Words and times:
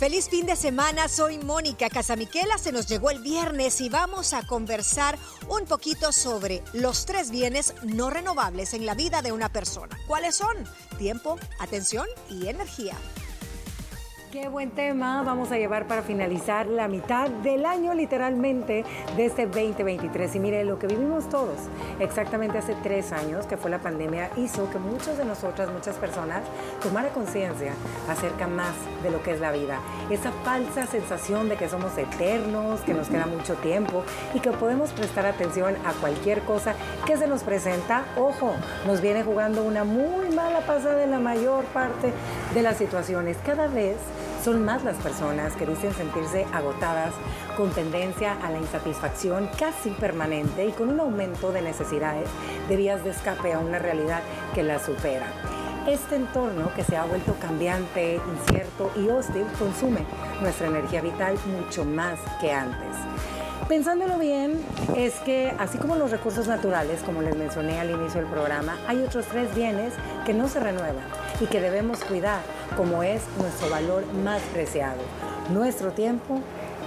Feliz 0.00 0.30
fin 0.30 0.46
de 0.46 0.56
semana, 0.56 1.08
soy 1.08 1.36
Mónica 1.36 1.90
Casamiquela, 1.90 2.56
se 2.56 2.72
nos 2.72 2.86
llegó 2.86 3.10
el 3.10 3.18
viernes 3.18 3.82
y 3.82 3.90
vamos 3.90 4.32
a 4.32 4.46
conversar 4.46 5.18
un 5.46 5.66
poquito 5.66 6.10
sobre 6.10 6.62
los 6.72 7.04
tres 7.04 7.30
bienes 7.30 7.74
no 7.82 8.08
renovables 8.08 8.72
en 8.72 8.86
la 8.86 8.94
vida 8.94 9.20
de 9.20 9.32
una 9.32 9.50
persona. 9.50 9.98
¿Cuáles 10.06 10.36
son? 10.36 10.56
Tiempo, 10.96 11.38
atención 11.58 12.06
y 12.30 12.46
energía. 12.46 12.96
Qué 14.30 14.48
buen 14.48 14.70
tema 14.70 15.24
vamos 15.24 15.50
a 15.50 15.58
llevar 15.58 15.88
para 15.88 16.02
finalizar 16.02 16.68
la 16.68 16.86
mitad 16.86 17.28
del 17.28 17.66
año 17.66 17.94
literalmente 17.94 18.84
de 19.16 19.26
este 19.26 19.46
2023. 19.46 20.36
Y 20.36 20.38
mire, 20.38 20.62
lo 20.62 20.78
que 20.78 20.86
vivimos 20.86 21.28
todos 21.28 21.56
exactamente 21.98 22.56
hace 22.56 22.76
tres 22.80 23.10
años, 23.10 23.46
que 23.46 23.56
fue 23.56 23.72
la 23.72 23.80
pandemia, 23.80 24.30
hizo 24.36 24.70
que 24.70 24.78
muchos 24.78 25.18
de 25.18 25.24
nosotras, 25.24 25.68
muchas 25.72 25.96
personas, 25.96 26.44
tomara 26.80 27.08
conciencia 27.08 27.72
acerca 28.08 28.46
más 28.46 28.72
de 29.02 29.10
lo 29.10 29.20
que 29.20 29.32
es 29.32 29.40
la 29.40 29.50
vida. 29.50 29.80
Esa 30.10 30.30
falsa 30.44 30.86
sensación 30.86 31.48
de 31.48 31.56
que 31.56 31.68
somos 31.68 31.98
eternos, 31.98 32.82
que 32.82 32.94
nos 32.94 33.08
queda 33.08 33.26
mucho 33.26 33.54
tiempo 33.54 34.04
y 34.32 34.38
que 34.38 34.52
podemos 34.52 34.92
prestar 34.92 35.26
atención 35.26 35.74
a 35.84 35.92
cualquier 35.94 36.42
cosa 36.42 36.76
que 37.04 37.16
se 37.16 37.26
nos 37.26 37.42
presenta. 37.42 38.04
Ojo, 38.16 38.54
nos 38.86 39.00
viene 39.00 39.24
jugando 39.24 39.64
una 39.64 39.82
muy 39.82 40.32
mala 40.32 40.60
pasada 40.60 41.02
en 41.02 41.10
la 41.10 41.18
mayor 41.18 41.64
parte 41.64 42.12
de 42.54 42.62
las 42.62 42.76
situaciones. 42.76 43.36
Cada 43.44 43.66
vez 43.66 43.96
son 44.42 44.64
más 44.64 44.84
las 44.84 44.96
personas 44.96 45.54
que 45.54 45.66
dicen 45.66 45.92
sentirse 45.92 46.46
agotadas, 46.52 47.12
con 47.56 47.70
tendencia 47.70 48.38
a 48.42 48.50
la 48.50 48.58
insatisfacción 48.58 49.48
casi 49.58 49.90
permanente 49.90 50.66
y 50.66 50.72
con 50.72 50.88
un 50.88 51.00
aumento 51.00 51.52
de 51.52 51.62
necesidades 51.62 52.28
de 52.68 52.76
vías 52.76 53.04
de 53.04 53.10
escape 53.10 53.52
a 53.52 53.58
una 53.58 53.78
realidad 53.78 54.22
que 54.54 54.62
la 54.62 54.78
supera. 54.78 55.26
Este 55.86 56.16
entorno 56.16 56.72
que 56.74 56.84
se 56.84 56.96
ha 56.96 57.04
vuelto 57.04 57.34
cambiante, 57.40 58.20
incierto 58.32 58.90
y 58.96 59.08
hostil 59.08 59.46
consume 59.58 60.04
nuestra 60.40 60.68
energía 60.68 61.00
vital 61.00 61.36
mucho 61.46 61.84
más 61.84 62.18
que 62.40 62.52
antes. 62.52 62.96
Pensándolo 63.70 64.18
bien, 64.18 64.60
es 64.96 65.14
que 65.20 65.54
así 65.60 65.78
como 65.78 65.94
los 65.94 66.10
recursos 66.10 66.48
naturales, 66.48 67.02
como 67.06 67.22
les 67.22 67.36
mencioné 67.36 67.78
al 67.78 67.88
inicio 67.88 68.20
del 68.20 68.28
programa, 68.28 68.76
hay 68.88 69.00
otros 69.00 69.26
tres 69.26 69.54
bienes 69.54 69.94
que 70.26 70.34
no 70.34 70.48
se 70.48 70.58
renuevan 70.58 71.04
y 71.38 71.46
que 71.46 71.60
debemos 71.60 72.02
cuidar, 72.02 72.40
como 72.76 73.04
es 73.04 73.22
nuestro 73.38 73.70
valor 73.70 74.04
más 74.24 74.42
preciado, 74.52 75.00
nuestro 75.52 75.92
tiempo, 75.92 76.40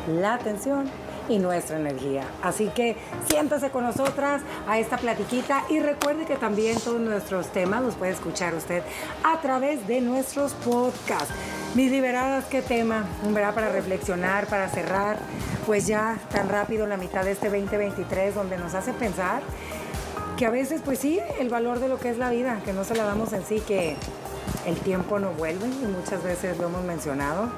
la 0.09 0.34
atención 0.34 0.90
y 1.30 1.40
nuestra 1.40 1.80
energía. 1.80 2.23
Así 2.42 2.67
que 2.67 2.97
siéntase 3.30 3.70
con 3.70 3.86
nosotras 3.86 4.42
a 4.68 4.78
esta 4.78 4.97
platiquita 4.97 5.64
y 5.70 5.80
recuerde 5.80 6.25
que 6.25 6.36
también 6.36 6.78
todos 6.81 7.00
nuestros 7.00 7.47
temas 7.47 7.81
los 7.81 7.95
puede 7.95 8.12
escuchar 8.12 8.56
usted 8.56 8.84
a 9.23 9.40
través 9.40 9.88
de 9.88 10.02
nuestros 10.02 10.52
podcasts. 10.52 11.34
Mis 11.75 11.90
liberadas, 11.90 12.44
qué 12.45 12.62
tema, 12.62 13.06
verá 13.30 13.53
para 13.56 13.70
reflexionar, 13.70 14.47
para 14.47 14.68
cerrar, 14.68 15.18
pues 15.66 15.88
ya 15.88 16.17
tan 16.31 16.50
rápido 16.50 16.88
la 16.88 16.97
mitad 16.97 17.23
de 17.23 17.31
este 17.31 17.50
2023 17.50 18.36
donde 18.36 18.58
nos 18.58 18.73
hace 18.73 18.94
pensar 18.94 19.42
que 20.38 20.45
a 20.45 20.50
veces 20.50 20.81
pues 20.83 21.00
sí, 21.00 21.19
el 21.39 21.50
valor 21.50 21.80
de 21.80 21.88
lo 21.88 22.00
que 22.00 22.09
es 22.09 22.17
la 22.17 22.30
vida, 22.30 22.59
que 22.66 22.73
no 22.73 22.83
se 22.83 22.95
la 22.95 23.03
damos 23.03 23.33
en 23.33 23.45
sí, 23.45 23.59
que 23.59 23.95
el 24.66 24.75
tiempo 24.78 25.19
no 25.19 25.31
vuelve 25.31 25.67
y 25.67 25.86
muchas 25.86 26.23
veces 26.23 26.58
lo 26.58 26.67
hemos 26.67 26.84
mencionado, 26.84 27.50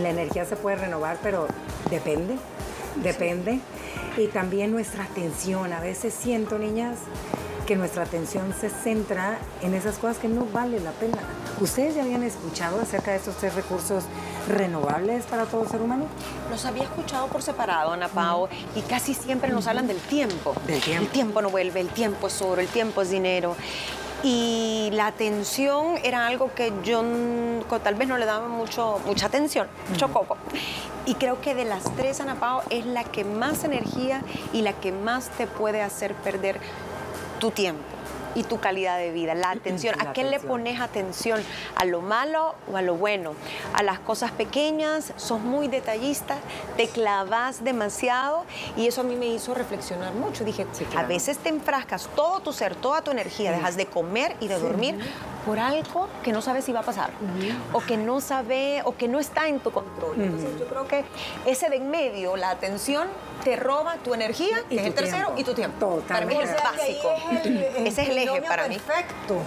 la 0.00 0.10
energía 0.10 0.44
se 0.44 0.56
puede 0.56 0.76
renovar, 0.76 1.18
pero 1.22 1.46
depende, 1.90 2.36
depende. 3.02 3.60
Y 4.16 4.26
también 4.28 4.72
nuestra 4.72 5.04
atención, 5.04 5.72
a 5.72 5.80
veces 5.80 6.14
siento 6.14 6.58
niñas 6.58 6.98
que 7.66 7.76
nuestra 7.76 8.04
atención 8.04 8.54
se 8.58 8.70
centra 8.70 9.38
en 9.60 9.74
esas 9.74 9.98
cosas 9.98 10.18
que 10.18 10.28
no 10.28 10.46
vale 10.46 10.80
la 10.80 10.92
pena. 10.92 11.18
¿Ustedes 11.60 11.94
ya 11.94 12.02
habían 12.02 12.22
escuchado 12.22 12.80
acerca 12.80 13.10
de 13.10 13.18
estos 13.18 13.36
tres 13.36 13.54
recursos 13.54 14.04
renovables 14.48 15.24
para 15.26 15.44
todo 15.44 15.66
ser 15.66 15.80
humano? 15.82 16.06
Los 16.50 16.64
había 16.64 16.84
escuchado 16.84 17.26
por 17.28 17.42
separado, 17.42 17.92
Ana 17.92 18.08
Pao, 18.08 18.48
y 18.74 18.80
casi 18.82 19.14
siempre 19.14 19.50
nos 19.50 19.66
hablan 19.66 19.86
del 19.86 19.98
tiempo. 19.98 20.54
Del 20.66 20.80
tiempo. 20.80 21.04
El 21.04 21.10
tiempo 21.10 21.42
no 21.42 21.50
vuelve, 21.50 21.80
el 21.80 21.88
tiempo 21.88 22.26
es 22.26 22.42
oro, 22.42 22.60
el 22.60 22.68
tiempo 22.68 23.02
es 23.02 23.10
dinero. 23.10 23.56
Y 24.22 24.90
la 24.92 25.06
atención 25.06 25.96
era 26.02 26.26
algo 26.26 26.52
que 26.52 26.72
yo 26.82 27.04
tal 27.84 27.94
vez 27.94 28.08
no 28.08 28.18
le 28.18 28.26
daba 28.26 28.48
mucho, 28.48 29.00
mucha 29.06 29.26
atención, 29.26 29.68
mucho 29.88 30.12
coco. 30.12 30.36
Y 31.06 31.14
creo 31.14 31.40
que 31.40 31.54
de 31.54 31.64
las 31.64 31.84
tres, 31.94 32.20
Ana 32.20 32.34
Pao, 32.34 32.62
es 32.70 32.84
la 32.84 33.04
que 33.04 33.24
más 33.24 33.62
energía 33.62 34.22
y 34.52 34.62
la 34.62 34.72
que 34.72 34.90
más 34.90 35.28
te 35.30 35.46
puede 35.46 35.82
hacer 35.82 36.14
perder 36.14 36.58
tu 37.38 37.52
tiempo 37.52 37.97
y 38.34 38.42
tu 38.44 38.60
calidad 38.60 38.98
de 38.98 39.10
vida, 39.12 39.34
la 39.34 39.50
atención. 39.52 39.94
¿A 40.00 40.12
qué 40.12 40.24
le 40.24 40.40
pones 40.40 40.80
atención? 40.80 41.40
¿A 41.76 41.84
lo 41.84 42.00
malo 42.00 42.54
o 42.72 42.76
a 42.76 42.82
lo 42.82 42.94
bueno? 42.96 43.32
A 43.74 43.82
las 43.82 43.98
cosas 43.98 44.30
pequeñas, 44.32 45.12
sos 45.16 45.40
muy 45.40 45.68
detallista, 45.68 46.36
te 46.76 46.88
clavas 46.88 47.64
demasiado 47.64 48.44
y 48.76 48.86
eso 48.86 49.00
a 49.00 49.04
mí 49.04 49.16
me 49.16 49.26
hizo 49.26 49.54
reflexionar 49.54 50.12
mucho. 50.14 50.44
Dije, 50.44 50.66
Sí, 50.72 50.84
claro. 50.84 51.06
a 51.06 51.08
veces 51.08 51.38
te 51.38 51.48
enfrascas 51.48 52.08
todo 52.14 52.40
tu 52.40 52.52
ser, 52.52 52.74
toda 52.74 53.00
tu 53.02 53.10
energía, 53.10 53.50
dejas 53.52 53.76
de 53.76 53.86
comer 53.86 54.36
y 54.40 54.48
de 54.48 54.58
dormir 54.58 54.98
por 55.46 55.58
algo 55.58 56.08
que 56.22 56.32
no 56.32 56.42
sabes 56.42 56.64
si 56.66 56.72
va 56.72 56.80
a 56.80 56.82
pasar 56.82 57.10
o 57.72 57.80
que 57.80 57.96
no 57.96 58.20
sabe 58.20 58.82
o 58.84 58.94
que 58.96 59.08
no 59.08 59.18
está 59.18 59.48
en 59.48 59.60
tu 59.60 59.70
control. 59.70 60.20
Entonces 60.20 60.58
yo 60.60 60.66
creo 60.66 60.86
que 60.86 61.04
ese 61.46 61.70
de 61.70 61.78
en 61.78 61.90
medio, 61.90 62.36
la 62.36 62.50
atención, 62.50 63.06
te 63.44 63.54
roba 63.54 63.96
tu 64.02 64.14
energía, 64.14 64.58
Y 64.68 64.74
que 64.74 64.80
es 64.80 64.86
el 64.88 64.94
tercero, 64.94 65.26
tiempo. 65.26 65.40
y 65.40 65.44
tu 65.44 65.54
tiempo. 65.54 66.02
Para 66.08 66.26
mí 66.26 66.34
es 66.34 66.50
el 66.50 66.56
básico. 66.56 67.08
Ese 67.86 68.02
es 68.02 68.08
el 68.08 68.17
para 68.46 68.68
mí. 68.68 68.76
perfecto 68.76 69.42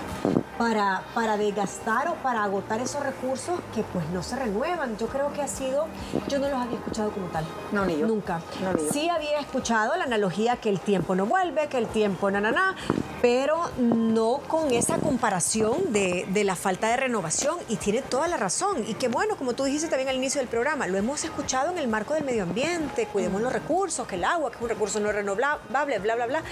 para, 0.61 1.01
para 1.15 1.37
desgastar 1.37 2.07
o 2.09 2.13
para 2.15 2.43
agotar 2.43 2.79
esos 2.81 3.01
recursos 3.01 3.59
que 3.73 3.81
pues 3.81 4.07
no 4.09 4.21
se 4.21 4.35
renuevan. 4.35 4.95
Yo 4.95 5.07
creo 5.07 5.33
que 5.33 5.41
ha 5.41 5.47
sido, 5.47 5.87
yo 6.27 6.37
no 6.37 6.49
los 6.49 6.59
había 6.59 6.77
escuchado 6.77 7.09
como 7.09 7.25
tal. 7.29 7.43
No, 7.71 7.83
ni 7.83 7.97
yo. 7.97 8.05
Nunca. 8.05 8.41
No, 8.61 8.71
ni 8.73 8.83
yo. 8.83 8.91
Sí 8.91 9.09
había 9.09 9.39
escuchado 9.39 9.95
la 9.95 10.03
analogía 10.03 10.57
que 10.57 10.69
el 10.69 10.79
tiempo 10.79 11.15
no 11.15 11.25
vuelve, 11.25 11.67
que 11.67 11.79
el 11.79 11.87
tiempo 11.87 12.29
na, 12.29 12.41
na, 12.41 12.51
na, 12.51 12.75
pero 13.21 13.69
no 13.77 14.41
con 14.47 14.71
esa 14.71 14.97
comparación 14.97 15.93
de, 15.93 16.25
la 16.43 16.55
falta 16.55 16.89
de 16.89 16.97
renovación. 16.97 17.57
Y 17.69 17.75
tiene 17.75 18.01
toda 18.01 18.27
la 18.27 18.37
razón. 18.37 18.83
Y 18.87 18.95
que 18.95 19.07
bueno, 19.07 19.37
como 19.37 19.53
tú 19.53 19.63
dijiste 19.63 19.87
también 19.87 20.09
al 20.09 20.15
inicio 20.15 20.39
del 20.41 20.47
programa, 20.47 20.87
lo 20.87 20.97
hemos 20.97 21.23
escuchado 21.23 21.71
en 21.71 21.77
el 21.77 21.87
marco 21.87 22.15
del 22.15 22.23
medio 22.23 22.43
ambiente, 22.43 23.05
cuidemos 23.05 23.41
los 23.41 23.53
recursos, 23.53 24.07
que 24.07 24.15
el 24.15 24.23
agua, 24.23 24.49
que 24.49 24.57
es 24.57 24.61
un 24.63 24.69
recurso 24.69 24.99
no 24.99 25.11
renovable, 25.11 25.99
bla, 25.99 26.15
bla, 26.15 26.25
bla. 26.25 26.43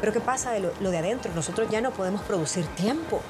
Pero 0.00 0.12
¿qué 0.12 0.20
pasa 0.20 0.50
de 0.50 0.60
lo, 0.60 0.72
lo 0.80 0.90
de 0.90 0.98
adentro? 0.98 1.32
Nosotros 1.34 1.68
ya 1.70 1.80
no 1.80 1.92
podemos 1.92 2.22
producir 2.22 2.66
tiempo. 2.74 3.20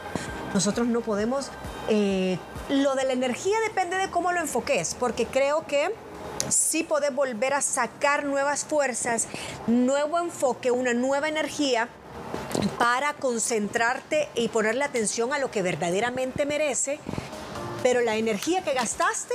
Nosotros 0.55 0.87
no 0.87 1.03
podemos... 1.03 1.51
eh, 1.89 2.39
lo 2.69 2.97
de 2.97 3.05
la 3.05 3.13
energía 3.13 3.57
depende 3.69 3.97
de 3.97 4.11
cómo 4.11 4.33
lo 4.33 4.41
enfoques, 4.41 4.97
porque 4.99 5.27
creo 5.27 5.67
que 5.67 5.95
sí 6.49 6.83
podés 6.83 7.15
volver 7.15 7.55
a 7.55 7.61
sacar 7.61 8.25
nuevas 8.25 8.65
fuerzas, 8.65 9.29
nuevo 9.67 10.19
enfoque, 10.19 10.71
una 10.71 10.95
nueva 10.95 11.29
energía 11.29 11.89
para 12.79 13.15
concentrarte 13.15 14.29
y 14.35 14.49
ponerle 14.49 14.85
atención 14.85 15.33
a 15.33 15.39
lo 15.39 15.51
que 15.51 15.63
verdaderamente 15.63 16.47
merece, 16.47 16.99
pero 17.83 18.01
la 18.01 18.17
energía 18.17 18.63
que 18.63 18.75
gastaste 18.75 19.35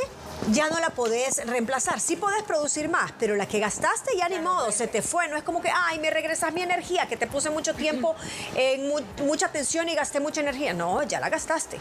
ya 0.49 0.69
no 0.69 0.79
la 0.79 0.89
podés 0.89 1.45
reemplazar. 1.45 1.99
Sí 1.99 2.15
podés 2.15 2.43
producir 2.43 2.89
más, 2.89 3.11
pero 3.19 3.35
la 3.35 3.45
que 3.47 3.59
gastaste 3.59 4.11
ya 4.17 4.27
ni 4.29 4.39
modo, 4.39 4.71
se 4.71 4.87
te 4.87 5.01
fue. 5.01 5.27
No 5.27 5.37
es 5.37 5.43
como 5.43 5.61
que, 5.61 5.69
ay, 5.73 5.99
me 5.99 6.09
regresas 6.09 6.53
mi 6.53 6.61
energía, 6.61 7.07
que 7.07 7.17
te 7.17 7.27
puse 7.27 7.49
mucho 7.49 7.73
tiempo, 7.73 8.15
en 8.55 8.87
mu- 8.87 9.25
mucha 9.25 9.45
atención 9.47 9.87
y 9.89 9.95
gasté 9.95 10.19
mucha 10.19 10.41
energía. 10.41 10.73
No, 10.73 11.03
ya 11.03 11.19
la 11.19 11.29
gastaste. 11.29 11.77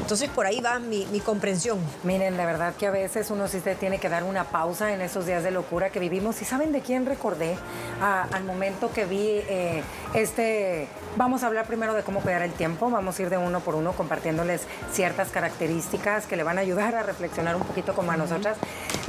Entonces 0.00 0.28
por 0.28 0.44
ahí 0.44 0.60
va 0.60 0.78
mi, 0.78 1.06
mi 1.06 1.20
comprensión. 1.20 1.78
Miren, 2.02 2.36
de 2.36 2.44
verdad 2.44 2.74
que 2.74 2.86
a 2.86 2.90
veces 2.90 3.30
uno 3.30 3.48
sí 3.48 3.60
se 3.60 3.74
tiene 3.74 3.98
que 3.98 4.08
dar 4.10 4.22
una 4.24 4.44
pausa 4.44 4.92
en 4.92 5.00
esos 5.00 5.24
días 5.24 5.42
de 5.42 5.50
locura 5.50 5.88
que 5.90 5.98
vivimos. 5.98 6.42
¿Y 6.42 6.44
saben 6.44 6.72
de 6.72 6.80
quién 6.82 7.06
recordé? 7.06 7.56
Ah, 8.02 8.26
al 8.32 8.44
momento 8.44 8.92
que 8.92 9.06
vi 9.06 9.40
eh, 9.48 9.82
este... 10.12 10.88
Vamos 11.16 11.42
a 11.42 11.46
hablar 11.46 11.66
primero 11.66 11.94
de 11.94 12.02
cómo 12.02 12.20
cuidar 12.20 12.42
el 12.42 12.52
tiempo. 12.52 12.90
Vamos 12.90 13.18
a 13.18 13.22
ir 13.22 13.30
de 13.30 13.38
uno 13.38 13.60
por 13.60 13.76
uno 13.76 13.92
compartiéndoles 13.92 14.62
ciertas 14.92 15.28
características 15.30 16.26
que 16.26 16.36
le 16.36 16.42
van 16.42 16.58
a 16.58 16.62
ayudar 16.62 16.94
a 16.96 17.02
reflexionar 17.02 17.54
un 17.56 17.62
poquito 17.62 17.83
como 17.92 18.12
a 18.12 18.16
nosotras. 18.16 18.56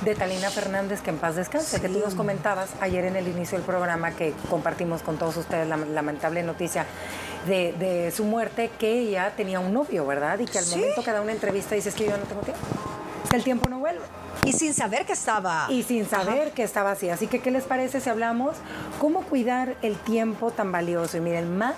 De 0.04 0.14
Talina 0.16 0.50
Fernández, 0.50 1.02
que 1.02 1.12
en 1.12 1.18
paz 1.18 1.36
descanse, 1.36 1.80
que 1.80 1.88
tú 1.88 2.00
nos 2.00 2.16
comentabas 2.16 2.72
ayer 2.82 3.06
en 3.06 3.16
el 3.16 3.28
inicio 3.28 3.58
del 3.58 3.66
programa 3.66 4.12
que 4.12 4.34
compartimos 4.50 5.02
con 5.02 5.18
todos 5.18 5.38
ustedes 5.38 5.68
la 5.68 5.78
lamentable 5.78 6.44
noticia 6.44 6.86
de, 7.48 7.74
de 7.74 8.12
su 8.12 8.26
muerte, 8.26 8.72
que 8.78 9.00
ella 9.00 9.32
tenía 9.38 9.60
un 9.60 9.72
novio, 9.74 10.06
¿verdad? 10.06 10.38
Y 10.40 10.46
que 10.46 10.58
al 10.58 10.66
Sí. 10.66 10.76
momento 10.78 11.04
que 11.04 11.12
da 11.12 11.22
una 11.22 11.32
entrevista 11.32 11.76
dice 11.76 11.90
es 11.90 11.96
que 11.96 12.06
yo 12.06 12.18
no 12.18 12.24
tengo 12.24 12.42
tiempo. 12.42 12.62
El 13.34 13.44
tiempo 13.44 13.70
no. 13.70 13.75
Y 14.46 14.54
sin 14.54 14.74
saber 14.74 15.06
que 15.06 15.14
estaba... 15.14 15.68
Y 15.70 15.84
sin 15.84 16.08
saber 16.08 16.52
que 16.52 16.64
estaba 16.64 16.92
así. 16.92 17.10
Así 17.10 17.28
que, 17.28 17.40
¿qué 17.40 17.52
les 17.52 17.64
parece 17.64 18.00
si 18.00 18.10
hablamos 18.10 18.56
cómo 19.00 19.22
cuidar 19.22 19.76
el 19.82 19.98
tiempo 19.98 20.52
tan 20.52 20.72
valioso? 20.72 21.18
Y 21.18 21.22
miren, 21.22 21.58
más 21.58 21.76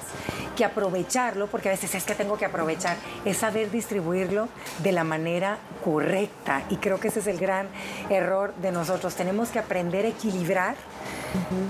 que 0.55 0.65
aprovecharlo, 0.65 1.47
porque 1.47 1.69
a 1.69 1.71
veces 1.71 1.93
es 1.95 2.03
que 2.03 2.15
tengo 2.15 2.37
que 2.37 2.45
aprovechar, 2.45 2.97
es 3.25 3.37
saber 3.37 3.71
distribuirlo 3.71 4.49
de 4.79 4.91
la 4.91 5.03
manera 5.03 5.59
correcta. 5.83 6.63
Y 6.69 6.77
creo 6.77 6.99
que 6.99 7.09
ese 7.09 7.19
es 7.19 7.27
el 7.27 7.37
gran 7.37 7.67
error 8.09 8.53
de 8.55 8.71
nosotros. 8.71 9.15
Tenemos 9.15 9.49
que 9.49 9.59
aprender 9.59 10.05
a 10.05 10.09
equilibrar 10.09 10.75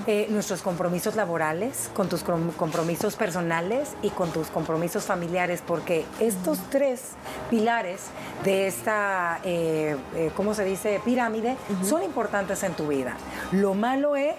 eh, 0.08 0.28
nuestros 0.30 0.62
compromisos 0.62 1.16
laborales, 1.16 1.90
con 1.94 2.10
tus 2.10 2.24
com- 2.24 2.52
compromisos 2.52 3.16
personales 3.16 3.90
y 4.02 4.10
con 4.10 4.32
tus 4.32 4.48
compromisos 4.48 5.06
familiares, 5.06 5.64
porque 5.66 6.06
estos 6.20 6.60
tres 6.70 7.12
pilares 7.50 8.02
de 8.44 8.68
esta, 8.68 9.40
eh, 9.44 9.96
eh, 10.16 10.32
¿cómo 10.36 10.54
se 10.54 10.64
dice?, 10.64 11.02
pirámide, 11.04 11.58
son 11.84 12.04
importantes 12.04 12.64
en 12.64 12.74
tu 12.74 12.88
vida. 12.88 13.16
Lo 13.52 13.74
malo 13.74 14.16
es, 14.16 14.36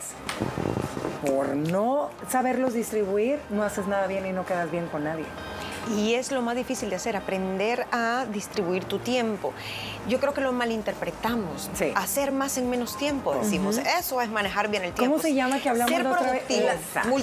por 1.27 1.49
no 1.57 2.11
saberlos 2.29 2.75
distribuir, 2.75 3.41
no 3.51 3.63
haces 3.63 3.87
nada 3.87 4.07
bien 4.07 4.25
y 4.27 4.33
no 4.33 4.47
quedas 4.47 4.71
bien 4.71 4.87
con 4.87 5.05
nadie. 5.05 5.25
Y 5.97 6.15
es 6.15 6.31
lo 6.31 6.43
más 6.43 6.57
difícil 6.57 6.91
de 6.91 6.97
hacer, 6.97 7.17
aprender 7.17 7.87
a 7.93 8.27
distribuir 8.31 8.85
tu 8.85 8.99
tiempo. 8.99 9.53
Yo 10.09 10.21
creo 10.21 10.33
que 10.35 10.41
lo 10.41 10.53
malinterpretamos. 10.53 11.71
Sí. 11.75 11.93
Hacer 11.95 12.33
más 12.33 12.57
en 12.59 12.71
menos 12.71 12.97
tiempo, 12.97 13.35
decimos. 13.35 13.79
Eso 13.79 14.21
es 14.21 14.29
manejar 14.31 14.69
bien 14.69 14.85
el 14.85 14.93
tiempo. 14.93 15.17
¿Cómo 15.17 15.23
se 15.23 15.35
llama 15.35 15.61
que 15.61 15.69
hablamos 15.69 15.93
Ser 15.93 16.05
la 16.05 16.13
otra 16.13 16.33
vez? 16.33 16.45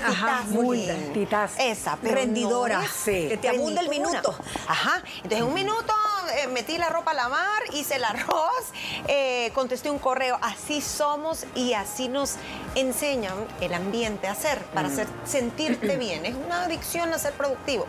Ajá, 0.04 0.44
multitask. 0.50 1.60
Esa, 1.60 1.98
pero 2.02 2.16
Rendidora. 2.16 2.78
no 2.78 2.84
es 2.84 2.92
Sí. 2.92 3.28
Que 3.30 3.38
te 3.38 3.50
abunda 3.50 3.82
el 3.82 3.90
minuto. 3.90 4.36
Ajá. 4.68 5.02
Entonces, 5.18 5.40
en 5.40 5.44
un 5.46 5.54
minuto 5.54 5.94
eh, 6.38 6.48
metí 6.48 6.78
la 6.78 6.90
ropa 6.90 7.12
a 7.12 7.14
lavar, 7.14 7.64
hice 7.74 7.96
el 7.96 8.04
arroz, 8.04 8.72
eh, 9.08 9.52
contesté 9.54 9.90
un 9.90 10.00
correo. 10.00 10.38
Así 10.42 10.82
somos 10.82 11.46
y 11.56 11.74
así 11.74 12.08
nos 12.08 12.36
enseñan 12.76 13.36
el 13.62 13.74
ambiente 13.74 14.28
a 14.28 14.32
hacer, 14.32 14.60
para 14.74 14.88
hacer, 14.88 15.08
sentirte 15.26 15.98
bien. 15.98 16.26
Es 16.26 16.36
una 16.36 16.64
adicción 16.64 17.14
a 17.14 17.20
ser 17.20 17.34
productivo. 17.34 17.86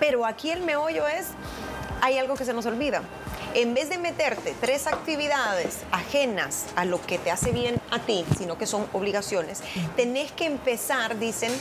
Pero 0.00 0.26
aquí 0.26 0.50
el 0.50 0.62
meollo 0.62 1.06
es, 1.06 1.28
hay 2.00 2.18
algo 2.18 2.36
que 2.36 2.44
se 2.44 2.52
nos 2.52 2.66
olvida. 2.66 3.02
En 3.54 3.72
vez 3.72 3.88
de 3.88 3.98
meterte 3.98 4.54
tres 4.60 4.86
actividades 4.88 5.78
ajenas 5.92 6.66
a 6.74 6.84
lo 6.84 7.00
que 7.00 7.18
te 7.18 7.30
hace 7.30 7.52
bien 7.52 7.80
a 7.90 8.00
ti, 8.00 8.24
sino 8.36 8.58
que 8.58 8.66
son 8.66 8.86
obligaciones, 8.92 9.62
tenés 9.96 10.32
que 10.32 10.46
empezar, 10.46 11.18
dicen, 11.18 11.52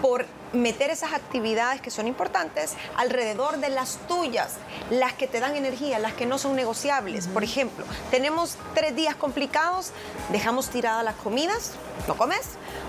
por 0.00 0.24
meter 0.52 0.90
esas 0.90 1.12
actividades 1.12 1.80
que 1.80 1.90
son 1.90 2.06
importantes 2.06 2.74
alrededor 2.96 3.58
de 3.58 3.68
las 3.68 3.98
tuyas, 4.08 4.54
las 4.90 5.12
que 5.12 5.26
te 5.26 5.40
dan 5.40 5.56
energía, 5.56 5.98
las 5.98 6.14
que 6.14 6.26
no 6.26 6.38
son 6.38 6.56
negociables. 6.56 7.26
Por 7.28 7.44
ejemplo, 7.44 7.84
tenemos 8.10 8.56
tres 8.74 8.94
días 8.96 9.14
complicados, 9.14 9.90
dejamos 10.30 10.70
tiradas 10.70 11.04
las 11.04 11.16
comidas, 11.16 11.72
no 12.08 12.16
comes, 12.16 12.46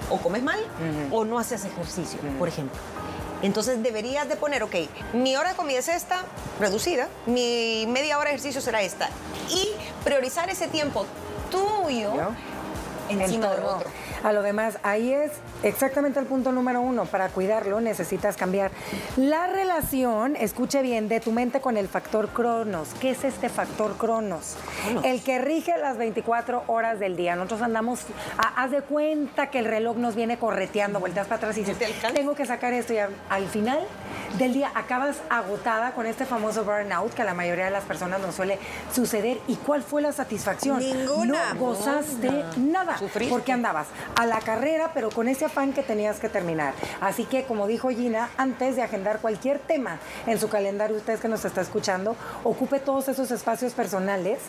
o 0.10 0.18
comes 0.18 0.44
mal, 0.44 0.60
o 1.12 1.26
no 1.26 1.40
haces 1.40 1.66
ejercicio, 1.66 2.20
por 2.40 2.48
ejemplo. 2.48 2.80
Entonces 3.42 3.82
deberías 3.84 4.28
de 4.28 4.36
poner, 4.36 4.64
ok, 4.64 4.76
mi 5.14 5.36
hora 5.36 5.50
de 5.50 5.56
comida 5.56 5.80
es 5.80 5.88
esta, 5.88 6.24
reducida, 6.60 7.08
mi 7.26 7.86
media 7.88 8.18
hora 8.18 8.30
de 8.30 8.36
ejercicio 8.36 8.62
será 8.62 8.82
esta. 8.82 9.10
Y 9.50 9.70
priorizar 10.04 10.50
ese 10.50 10.68
tiempo 10.68 11.06
tuyo 11.52 12.16
¿Yo? 12.16 12.32
encima 13.10 13.48
En 13.48 13.52
del 13.52 13.64
otro. 13.64 13.90
A 14.24 14.34
lo 14.34 14.42
demás, 14.42 14.78
ahí 14.84 15.14
es 15.14 15.32
exactamente 15.64 16.20
el 16.20 16.26
punto 16.26 16.52
número 16.52 16.82
uno. 16.82 17.06
Para 17.06 17.30
cuidarlo 17.30 17.80
necesitas 17.82 18.36
cambiar 18.36 18.72
la 19.16 19.48
relación, 19.48 20.36
escuche 20.36 20.82
bien, 20.82 21.08
de 21.08 21.20
tu 21.20 21.32
mente 21.32 21.62
con 21.62 21.78
el 21.78 21.88
factor 21.88 22.30
cronos. 22.30 22.90
¿Qué 23.00 23.12
es 23.12 23.24
este 23.24 23.50
factor 23.50 23.96
cronos? 23.98 24.56
Cronos. 24.84 25.06
El 25.06 25.22
que 25.24 25.40
rige 25.40 25.78
las 25.78 25.98
24 25.98 26.64
horas 26.68 27.00
del 27.00 27.16
día. 27.16 27.36
Nosotros 27.36 27.62
andamos, 27.62 28.02
a- 28.38 28.64
haz 28.64 28.72
de 28.72 28.82
cuenta 28.82 29.48
que 29.50 29.60
el 29.60 29.66
reloj 29.66 29.98
nos 29.98 30.16
viene 30.16 30.38
correteando, 30.38 31.00
volteas 31.00 31.28
para 31.28 31.38
atrás 31.38 31.58
y 31.58 31.62
dices, 31.64 31.78
te 31.78 32.12
tengo 32.14 32.34
que 32.36 32.46
sacar 32.46 32.74
esto 32.74 32.94
y 32.94 32.98
al, 32.98 33.12
al 33.30 33.48
final 33.48 33.80
del 34.38 34.54
día 34.54 34.72
acabas 34.76 35.18
agotada 35.30 35.92
con 35.92 36.06
este 36.06 36.26
famoso 36.26 36.64
burnout 36.64 37.14
que 37.14 37.22
a 37.22 37.26
la 37.26 37.34
mayoría 37.34 37.66
de 37.66 37.72
las 37.72 37.84
personas 37.84 38.20
nos 38.20 38.36
suele 38.36 38.60
suceder. 38.94 39.40
¿Y 39.48 39.56
cuál 39.56 39.84
fue 39.84 40.02
la 40.02 40.12
satisfacción? 40.12 40.80
Ninguna. 40.80 41.54
No 41.54 41.60
gozaste 41.60 42.44
nada. 42.58 42.98
Sufriste. 42.98 43.34
Porque 43.34 43.52
andabas 43.52 43.88
a 44.16 44.26
la 44.26 44.40
carrera, 44.40 44.92
pero 44.94 45.10
con 45.10 45.28
ese 45.28 45.46
afán 45.46 45.74
que 45.74 45.84
tenías 45.84 46.20
que 46.20 46.30
terminar. 46.30 46.74
Así 47.02 47.26
que, 47.26 47.44
como 47.46 47.68
dijo 47.68 47.90
Gina, 47.90 48.30
antes 48.38 48.76
de 48.76 48.84
agendar 48.84 49.20
cualquier 49.20 49.60
tema 49.60 50.00
en 50.26 50.40
su 50.40 50.50
calendario, 50.50 50.98
ustedes 50.98 51.20
que 51.20 51.28
nos 51.28 51.46
está 51.46 51.62
escuchando, 51.62 52.16
ocupe 52.44 52.80
todos 52.80 53.08
esos 53.08 53.32
espacios 53.32 53.74
personales, 53.74 54.40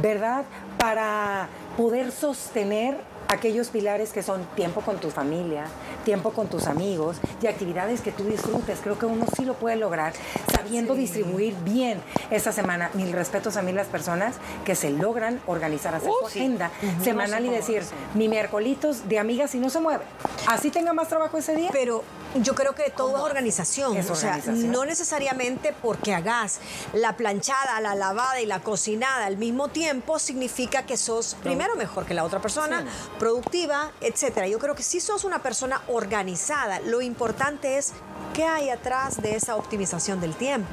¿verdad? 0.00 0.44
Para 0.78 1.48
poder 1.76 2.12
sostener 2.12 3.11
aquellos 3.32 3.68
pilares 3.68 4.12
que 4.12 4.22
son 4.22 4.44
tiempo 4.54 4.82
con 4.82 4.98
tu 4.98 5.10
familia, 5.10 5.64
tiempo 6.04 6.32
con 6.32 6.48
tus 6.48 6.66
amigos 6.66 7.16
y 7.40 7.46
actividades 7.46 8.00
que 8.02 8.12
tú 8.12 8.24
disfrutes. 8.24 8.80
Creo 8.82 8.98
que 8.98 9.06
uno 9.06 9.24
sí 9.36 9.44
lo 9.44 9.54
puede 9.54 9.76
lograr 9.76 10.12
sabiendo 10.54 10.94
distribuir 10.94 11.54
bien 11.64 12.00
esta 12.30 12.52
semana. 12.52 12.90
Mil 12.94 13.12
respetos 13.12 13.56
a 13.56 13.62
mí 13.62 13.72
las 13.72 13.86
personas 13.86 14.36
que 14.64 14.74
se 14.74 14.90
logran 14.90 15.40
organizar, 15.46 15.94
hacer 15.94 16.10
Uh, 16.10 16.24
su 16.24 16.30
sí. 16.30 16.38
agenda 16.40 16.70
semanal 17.02 17.44
No 17.46 17.50
y 17.52 17.54
decir, 17.54 17.82
mi 18.14 18.28
miércolitos 18.28 19.08
de 19.08 19.18
amigas 19.18 19.54
y 19.54 19.58
no 19.60 19.70
se 19.70 19.80
mueve. 19.80 20.04
Así 20.46 20.70
tenga 20.70 20.92
más 20.92 21.08
trabajo 21.08 21.38
ese 21.38 21.56
día. 21.56 21.70
Pero 21.72 22.02
yo 22.34 22.54
creo 22.54 22.74
que 22.74 22.90
todo 22.90 23.16
es 23.16 23.22
organización. 23.22 23.96
Es 23.96 24.10
o 24.10 24.14
sea, 24.14 24.40
no 24.46 24.84
necesariamente 24.84 25.74
porque 25.82 26.14
hagas 26.14 26.60
la 26.92 27.16
planchada, 27.16 27.80
la 27.80 27.94
lavada 27.94 28.40
y 28.40 28.46
la 28.46 28.60
cocinada 28.60 29.26
al 29.26 29.36
mismo 29.36 29.68
tiempo 29.68 30.18
significa 30.18 30.84
que 30.84 30.96
sos 30.96 31.36
primero 31.42 31.76
mejor 31.76 32.06
que 32.06 32.14
la 32.14 32.24
otra 32.24 32.40
persona, 32.40 32.84
productiva, 33.18 33.92
etcétera. 34.00 34.48
Yo 34.48 34.58
creo 34.58 34.74
que 34.74 34.82
si 34.82 35.00
sos 35.00 35.24
una 35.24 35.42
persona 35.42 35.82
organizada, 35.88 36.80
lo 36.80 37.02
importante 37.02 37.78
es 37.78 37.92
qué 38.32 38.44
hay 38.44 38.70
atrás 38.70 39.20
de 39.20 39.36
esa 39.36 39.56
optimización 39.56 40.20
del 40.20 40.34
tiempo. 40.34 40.68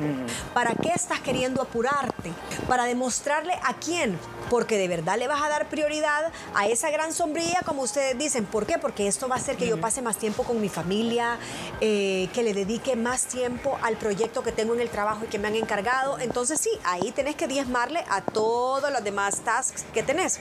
¿Para 0.54 0.74
qué 0.74 0.90
estás 0.90 1.20
queriendo 1.20 1.62
apurarte? 1.62 2.32
Para 2.68 2.86
demostrarle 2.86 3.54
a 3.64 3.74
quién. 3.74 4.18
Porque 4.50 4.78
de 4.78 4.88
verdad 4.88 5.18
le 5.18 5.28
vas 5.28 5.42
a 5.44 5.50
dar 5.50 5.68
prioridad 5.68 6.32
a 6.56 6.68
esa 6.68 6.90
gran 6.90 7.14
sombría, 7.14 7.62
como 7.66 7.84
ustedes 7.84 8.18
dicen. 8.18 8.46
¿Por 8.46 8.66
qué? 8.66 8.80
Porque 8.80 9.08
esto 9.08 9.28
va 9.28 9.36
a 9.36 9.38
hacer 9.38 9.58
que 9.58 9.68
yo 9.68 9.80
pase 9.80 10.02
más 10.02 10.18
tiempo 10.18 10.44
con 10.44 10.60
mi 10.60 10.70
familia, 10.70 11.38
eh, 11.82 12.30
que 12.34 12.42
le 12.42 12.54
dedique 12.54 12.96
más 12.96 13.26
tiempo 13.26 13.78
al 13.84 13.98
proyecto 13.98 14.42
que 14.42 14.52
tengo 14.52 14.74
en 14.74 14.82
el 14.82 14.90
trabajo 14.90 15.26
y 15.26 15.28
que 15.28 15.38
me 15.38 15.48
han 15.48 15.56
encargado. 15.56 16.18
Entonces 16.20 16.60
sí, 16.60 16.72
ahí 16.84 17.12
tenés 17.12 17.36
que 17.36 17.48
diezmarle 17.48 18.04
a 18.10 18.22
todos 18.22 18.92
los 18.92 19.04
demás 19.04 19.42
tasks 19.42 19.86
que 19.94 20.02
tenés. 20.02 20.40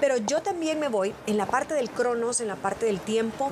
Pero 0.00 0.16
yo 0.18 0.42
también 0.42 0.78
me 0.78 0.88
voy 0.88 1.14
en 1.26 1.36
la 1.36 1.46
parte 1.46 1.74
del 1.74 1.90
cronos, 1.90 2.40
en 2.40 2.48
la 2.48 2.56
parte 2.56 2.86
del 2.86 3.00
tiempo. 3.00 3.50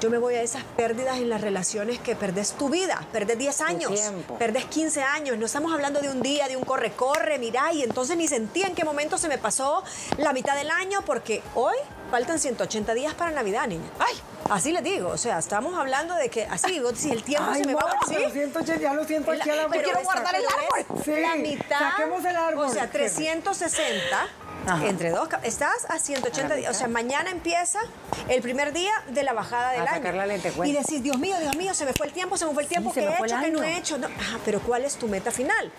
Yo 0.00 0.08
me 0.08 0.16
voy 0.16 0.34
a 0.34 0.40
esas 0.40 0.64
pérdidas 0.64 1.18
en 1.18 1.28
las 1.28 1.42
relaciones 1.42 1.98
que 1.98 2.16
perdés 2.16 2.52
tu 2.52 2.70
vida, 2.70 3.06
perdés 3.12 3.36
10 3.36 3.60
años, 3.60 3.92
perdés 4.38 4.64
15 4.64 5.02
años. 5.02 5.36
No 5.36 5.44
estamos 5.44 5.74
hablando 5.74 6.00
de 6.00 6.08
un 6.08 6.22
día, 6.22 6.48
de 6.48 6.56
un 6.56 6.64
corre-corre, 6.64 7.38
mirá, 7.38 7.70
y 7.74 7.82
entonces 7.82 8.16
ni 8.16 8.26
sentí 8.26 8.62
en 8.62 8.74
qué 8.74 8.82
momento 8.82 9.18
se 9.18 9.28
me 9.28 9.36
pasó 9.36 9.84
la 10.16 10.32
mitad 10.32 10.56
del 10.56 10.70
año, 10.70 11.02
porque 11.04 11.42
hoy 11.54 11.76
faltan 12.10 12.38
180 12.38 12.94
días 12.94 13.12
para 13.12 13.30
Navidad, 13.30 13.66
niña. 13.66 13.90
Ay, 13.98 14.18
así 14.48 14.72
les 14.72 14.82
digo, 14.82 15.10
o 15.10 15.18
sea, 15.18 15.38
estamos 15.38 15.78
hablando 15.78 16.14
de 16.14 16.30
que 16.30 16.44
así, 16.44 16.80
vos, 16.80 16.94
si 16.96 17.10
el 17.10 17.22
tiempo 17.22 17.50
Ay, 17.50 17.60
se 17.60 17.66
me 17.66 17.74
va 17.74 17.82
a 17.82 18.18
lo 18.18 18.30
siento, 18.30 18.60
ya 18.60 18.94
lo 18.94 19.04
siento 19.04 19.32
aquí 19.32 19.50
a 19.50 19.54
la 19.54 19.66
vuelta. 19.66 19.84
quiero 19.84 20.02
guardar 20.02 20.34
el 20.34 20.44
árbol. 20.46 21.02
Sí, 21.04 21.12
la 21.20 21.36
mitad. 21.36 21.78
saquemos 21.78 22.24
el 22.24 22.36
árbol. 22.36 22.66
O 22.66 22.72
sea, 22.72 22.90
360 22.90 24.28
Ajá. 24.66 24.86
entre 24.86 25.10
dos. 25.10 25.28
Estás 25.42 25.86
a 25.88 25.98
180 25.98 26.46
A 26.46 26.48
la 26.48 26.54
días. 26.56 26.70
O 26.76 26.78
sea, 26.78 26.88
mañana 26.88 27.30
empieza 27.30 27.80
el 28.28 28.42
primer 28.42 28.72
día 28.72 28.92
de 29.08 29.22
la 29.22 29.32
bajada 29.32 29.72
del 29.72 29.86
A 29.86 29.92
año. 29.92 30.12
la. 30.12 30.66
Y 30.66 30.72
decís, 30.72 31.02
Dios 31.02 31.18
mío, 31.18 31.36
Dios 31.40 31.56
mío, 31.56 31.74
se 31.74 31.84
me 31.84 31.92
fue 31.92 32.06
el 32.06 32.12
tiempo, 32.12 32.36
se 32.36 32.46
me 32.46 32.52
fue 32.52 32.62
el 32.62 32.68
tiempo, 32.68 32.92
se 32.92 33.00
¿qué 33.00 33.06
me 33.06 33.12
he 33.12 33.18
hecho, 33.18 33.36
qué 33.40 33.50
no 33.50 33.62
he 33.62 33.76
hecho? 33.76 33.98
No, 33.98 34.06
ajá, 34.06 34.38
pero 34.44 34.60
¿cuál 34.60 34.84
es 34.84 34.96
tu 34.96 35.08
meta 35.08 35.30
final? 35.30 35.70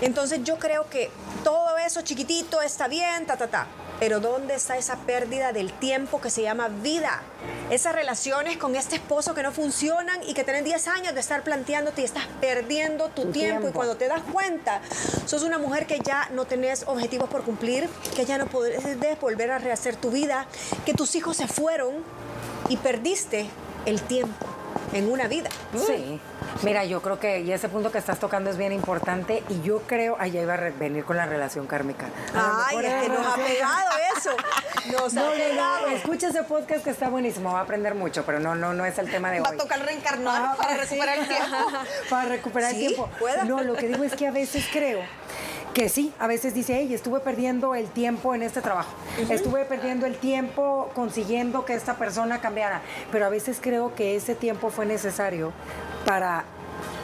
Entonces 0.00 0.42
yo 0.44 0.58
creo 0.58 0.88
que 0.88 1.10
todo 1.44 1.76
eso 1.78 2.02
chiquitito 2.02 2.62
está 2.62 2.88
bien, 2.88 3.26
ta, 3.26 3.36
ta, 3.36 3.48
ta. 3.48 3.66
Pero 4.00 4.18
¿dónde 4.18 4.54
está 4.54 4.78
esa 4.78 4.96
pérdida 4.96 5.52
del 5.52 5.74
tiempo 5.74 6.22
que 6.22 6.30
se 6.30 6.40
llama 6.40 6.68
vida? 6.68 7.22
Esas 7.68 7.94
relaciones 7.94 8.56
con 8.56 8.74
este 8.74 8.96
esposo 8.96 9.34
que 9.34 9.42
no 9.42 9.52
funcionan 9.52 10.20
y 10.26 10.32
que 10.32 10.42
tienen 10.42 10.64
10 10.64 10.88
años 10.88 11.14
de 11.14 11.20
estar 11.20 11.44
planteándote 11.44 12.00
y 12.00 12.04
estás 12.06 12.26
perdiendo 12.40 13.10
tu, 13.10 13.26
Tu 13.26 13.32
tiempo. 13.32 13.58
Y 13.58 13.60
tiempo. 13.60 13.76
cuando 13.76 13.96
te 13.96 14.08
das 14.08 14.22
cuenta, 14.32 14.80
sos 15.26 15.42
una 15.42 15.58
mujer 15.58 15.86
que 15.86 16.00
ya 16.00 16.30
no 16.32 16.46
tenés 16.46 16.84
objetivos 16.88 17.28
por 17.28 17.42
cumplir, 17.44 17.90
que 18.16 18.24
ya 18.24 18.38
no 18.38 18.46
podés 18.46 18.82
volver 19.20 19.50
a 19.50 19.58
rehacer 19.58 19.96
tu 19.96 20.10
vida, 20.10 20.46
que 20.86 20.94
tus 20.94 21.14
hijos 21.14 21.36
se 21.36 21.46
fueron 21.46 21.96
y 22.70 22.78
perdiste 22.78 23.50
el 23.84 24.00
tiempo 24.00 24.46
en 24.92 25.10
una 25.10 25.28
vida. 25.28 25.50
Sí. 25.86 26.20
Mira, 26.62 26.84
yo 26.84 27.00
creo 27.00 27.18
que 27.20 27.40
y 27.40 27.52
ese 27.52 27.68
punto 27.68 27.92
que 27.92 27.98
estás 27.98 28.18
tocando 28.18 28.50
es 28.50 28.56
bien 28.56 28.72
importante 28.72 29.42
y 29.48 29.62
yo 29.62 29.80
creo, 29.86 30.16
ya 30.18 30.42
iba 30.42 30.54
a 30.54 30.56
venir 30.56 31.04
con 31.04 31.16
la 31.16 31.26
relación 31.26 31.66
kármica. 31.66 32.06
A 32.34 32.66
Ay, 32.68 32.78
es 32.84 32.94
que 33.02 33.08
nos 33.08 33.26
ha 33.26 33.34
pegado 33.36 33.90
eso. 34.16 34.30
Nos 34.92 35.14
No, 35.14 35.28
ha 35.28 35.32
pegado. 35.32 35.86
no, 35.90 35.96
escucha 35.96 36.28
ese 36.28 36.42
podcast 36.42 36.84
que 36.84 36.90
está 36.90 37.08
buenísimo, 37.08 37.52
va 37.52 37.60
a 37.60 37.62
aprender 37.62 37.94
mucho, 37.94 38.24
pero 38.26 38.40
no, 38.40 38.54
no, 38.54 38.72
no 38.74 38.84
es 38.84 38.98
el 38.98 39.10
tema 39.10 39.30
de 39.30 39.38
hoy. 39.40 39.46
Va 39.46 39.50
a 39.54 39.56
tocar 39.56 39.80
reencarnar 39.84 40.42
Ah, 40.42 40.54
para 40.56 40.74
sí. 40.74 40.80
recuperar 40.96 41.18
el 41.18 41.28
tiempo. 41.28 41.56
para 42.10 42.28
recuperar 42.28 42.70
Sí, 42.72 42.86
el 42.86 42.94
tiempo. 42.94 43.08
No, 43.46 43.62
lo 43.62 43.74
que 43.74 43.86
digo 43.88 44.02
es 44.04 44.14
que 44.14 44.26
a 44.26 44.30
veces 44.32 44.66
creo 44.72 45.00
que 45.74 45.88
sí, 45.88 46.12
a 46.18 46.26
veces 46.26 46.54
dice, 46.54 46.76
hey, 46.78 46.92
estuve 46.92 47.20
perdiendo 47.20 47.74
el 47.74 47.86
tiempo 47.88 48.34
en 48.34 48.42
este 48.42 48.60
trabajo, 48.60 48.90
estuve 49.30 49.64
perdiendo 49.64 50.06
el 50.06 50.16
tiempo 50.16 50.90
consiguiendo 50.94 51.64
que 51.64 51.74
esta 51.74 51.94
persona 51.94 52.40
cambiara, 52.40 52.82
pero 53.12 53.26
a 53.26 53.28
veces 53.28 53.58
creo 53.60 53.94
que 53.94 54.16
ese 54.16 54.34
tiempo 54.34 54.70
fue 54.70 54.86
necesario 54.86 55.52
para 56.04 56.44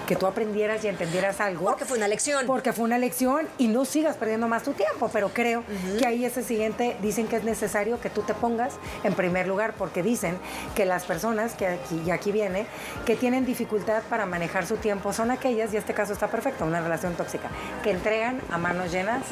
que 0.07 0.17
tú 0.17 0.27
aprendieras 0.27 0.85
y 0.85 0.89
entendieras 0.89 1.41
algo. 1.41 1.67
Porque 1.67 1.85
fue 1.85 1.97
una 1.97 2.09
lección. 2.09 2.47
Porque 2.47 2.73
fue 2.73 2.85
una 2.85 2.99
lección 2.99 3.49
y 3.59 3.69
no 3.69 3.85
sigas 3.85 4.17
perdiendo 4.17 4.49
más 4.49 4.63
tu 4.63 4.73
tiempo. 4.73 5.11
Pero 5.13 5.31
creo 5.31 5.65
que 5.99 6.07
ahí 6.07 6.25
ese 6.25 6.43
siguiente 6.43 6.97
dicen 7.03 7.27
que 7.27 7.37
es 7.37 7.45
necesario 7.45 8.01
que 8.01 8.11
tú 8.11 8.23
te 8.23 8.35
pongas 8.35 8.75
en 9.05 9.15
primer 9.15 9.47
lugar, 9.49 9.75
porque 9.77 10.03
dicen 10.03 10.39
que 10.75 10.85
las 10.85 11.05
personas, 11.05 11.55
que 11.55 11.67
aquí, 11.67 12.03
y 12.07 12.11
aquí 12.11 12.33
viene, 12.33 12.67
que 13.05 13.17
tienen 13.17 13.45
dificultad 13.45 14.03
para 14.09 14.27
manejar 14.27 14.67
su 14.67 14.77
tiempo 14.77 15.13
son 15.13 15.31
aquellas, 15.31 15.73
y 15.75 15.77
este 15.77 15.95
caso 15.95 16.13
está 16.13 16.29
perfecto, 16.29 16.65
una 16.65 16.81
relación 16.81 17.15
tóxica, 17.15 17.49
que 17.83 17.91
entregan 17.91 18.41
a 18.51 18.59
manos 18.59 18.93
llenas 18.93 19.23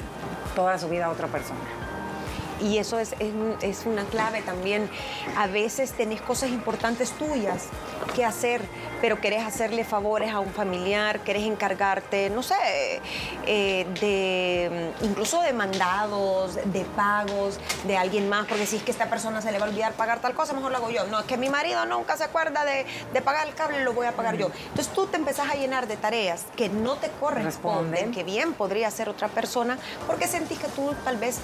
toda 0.55 0.79
su 0.79 0.89
vida 0.89 1.07
a 1.07 1.11
otra 1.11 1.29
persona 1.29 1.61
y 2.63 2.79
eso 2.79 2.99
es, 2.99 3.15
es, 3.61 3.87
una 3.87 4.05
clave 4.05 4.43
también. 4.43 4.89
A 5.37 5.47
veces 5.47 5.93
tenés 5.93 6.23
cosas 6.23 6.51
importantes 6.51 7.11
tuyas 7.13 7.67
que 8.15 8.25
hacer, 8.25 8.63
pero 9.05 9.21
querés 9.21 9.45
hacerle 9.45 9.85
favores 9.85 10.33
a 10.33 10.41
un 10.41 10.49
familiar, 10.49 11.21
querés 11.21 11.43
encargarte, 11.43 12.31
no 12.31 12.43
sé, 12.43 12.55
eh, 13.45 13.87
de 14.01 14.93
incluso 15.03 15.43
de 15.43 15.53
mandados, 15.53 16.55
de 16.55 16.87
pagos 16.97 17.61
de 17.87 17.99
alguien 17.99 18.31
más, 18.31 18.47
porque 18.47 18.65
si 18.65 18.77
es 18.77 18.83
que 18.83 18.91
esta 18.91 19.11
persona 19.11 19.43
se 19.43 19.53
le 19.53 19.59
va 19.59 19.67
a 19.67 19.69
olvidar 19.69 19.93
pagar 19.93 20.21
tal 20.21 20.33
cosa, 20.33 20.55
mejor 20.55 20.71
lo 20.71 20.79
hago 20.79 20.89
yo. 20.89 21.05
No, 21.09 21.21
es 21.21 21.27
que 21.27 21.37
mi 21.37 21.51
marido 21.51 21.85
nunca 21.85 22.17
se 22.17 22.25
acuerda 22.25 22.65
de, 22.65 22.87
de 23.13 23.21
pagar 23.21 23.47
el 23.47 23.53
cable, 23.53 23.85
lo 23.85 23.93
voy 23.93 24.07
a 24.07 24.13
pagar 24.13 24.39
yo. 24.39 24.51
Entonces 24.69 24.91
tú 24.95 25.07
te 25.07 25.19
empezás 25.19 25.51
a 25.51 25.55
llenar 25.55 25.87
de 25.87 25.99
tareas 25.99 26.47
que 26.57 26.71
no 26.71 26.97
te 26.97 27.11
corresponden, 27.21 28.11
que 28.11 28.25
bien 28.25 28.55
podría 28.55 28.89
hacer 28.89 29.11
otra 29.11 29.29
persona, 29.29 29.77
porque 30.07 30.27
sentís 30.27 30.59
que 30.59 30.69
tú 30.69 30.95
tal 31.05 31.19
vez 31.19 31.41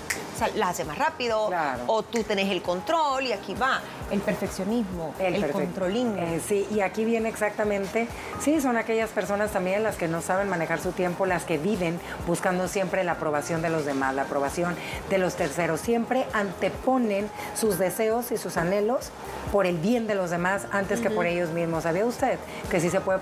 las 0.55 0.71
haces 0.71 0.87
más 0.87 0.99
rápido 0.99 1.51
o 1.87 2.03
tú 2.03 2.23
tenés 2.23 2.51
el 2.51 2.63
control 2.63 3.27
y 3.27 3.33
aquí 3.33 3.55
va. 3.55 3.81
El 4.11 4.21
perfeccionismo, 4.21 5.15
el, 5.21 5.37
el 5.37 5.45
eh, 5.45 6.41
sí, 6.45 6.67
y 6.73 6.81
aquí 6.81 7.05
viene 7.05 7.29
exactamente, 7.29 8.09
sí, 8.41 8.61
son 8.61 8.77
aquellas 8.77 9.11
personas 9.11 9.53
también 9.53 9.85
las 9.85 9.97
que 9.97 10.09
no 10.09 10.21
saben 10.21 10.49
manejar 10.49 10.81
su 10.81 10.91
tiempo, 10.91 11.27
las 11.27 11.45
que 11.45 11.59
viven 11.59 12.01
buscando 12.27 12.67
siempre 12.67 13.05
la 13.05 13.13
aprobación 13.13 13.63
de 13.63 13.71
los 13.71 13.85
demás, 13.85 14.15
la 14.17 14.23
aprobación 14.23 14.75
de 15.11 15.19
los 15.19 15.37
terceros, 15.37 15.81
siempre 15.81 16.27
anteponen 16.33 17.31
sus 17.55 17.79
deseos 17.79 18.33
y 18.33 18.37
sus 18.37 18.57
anhelos 18.57 19.11
por 19.53 19.67
el 19.67 19.79
bien 19.79 20.07
de 20.07 20.15
los 20.15 20.31
demás 20.31 20.67
antes 20.73 21.01
que 21.01 21.11
por 21.11 21.27
ellos 21.27 21.51
mismos. 21.51 21.85
¿Sabía 21.85 22.05
usted 22.05 22.39
que 22.71 22.81
sí 22.81 22.91
se 22.91 23.01
puede 23.01 23.21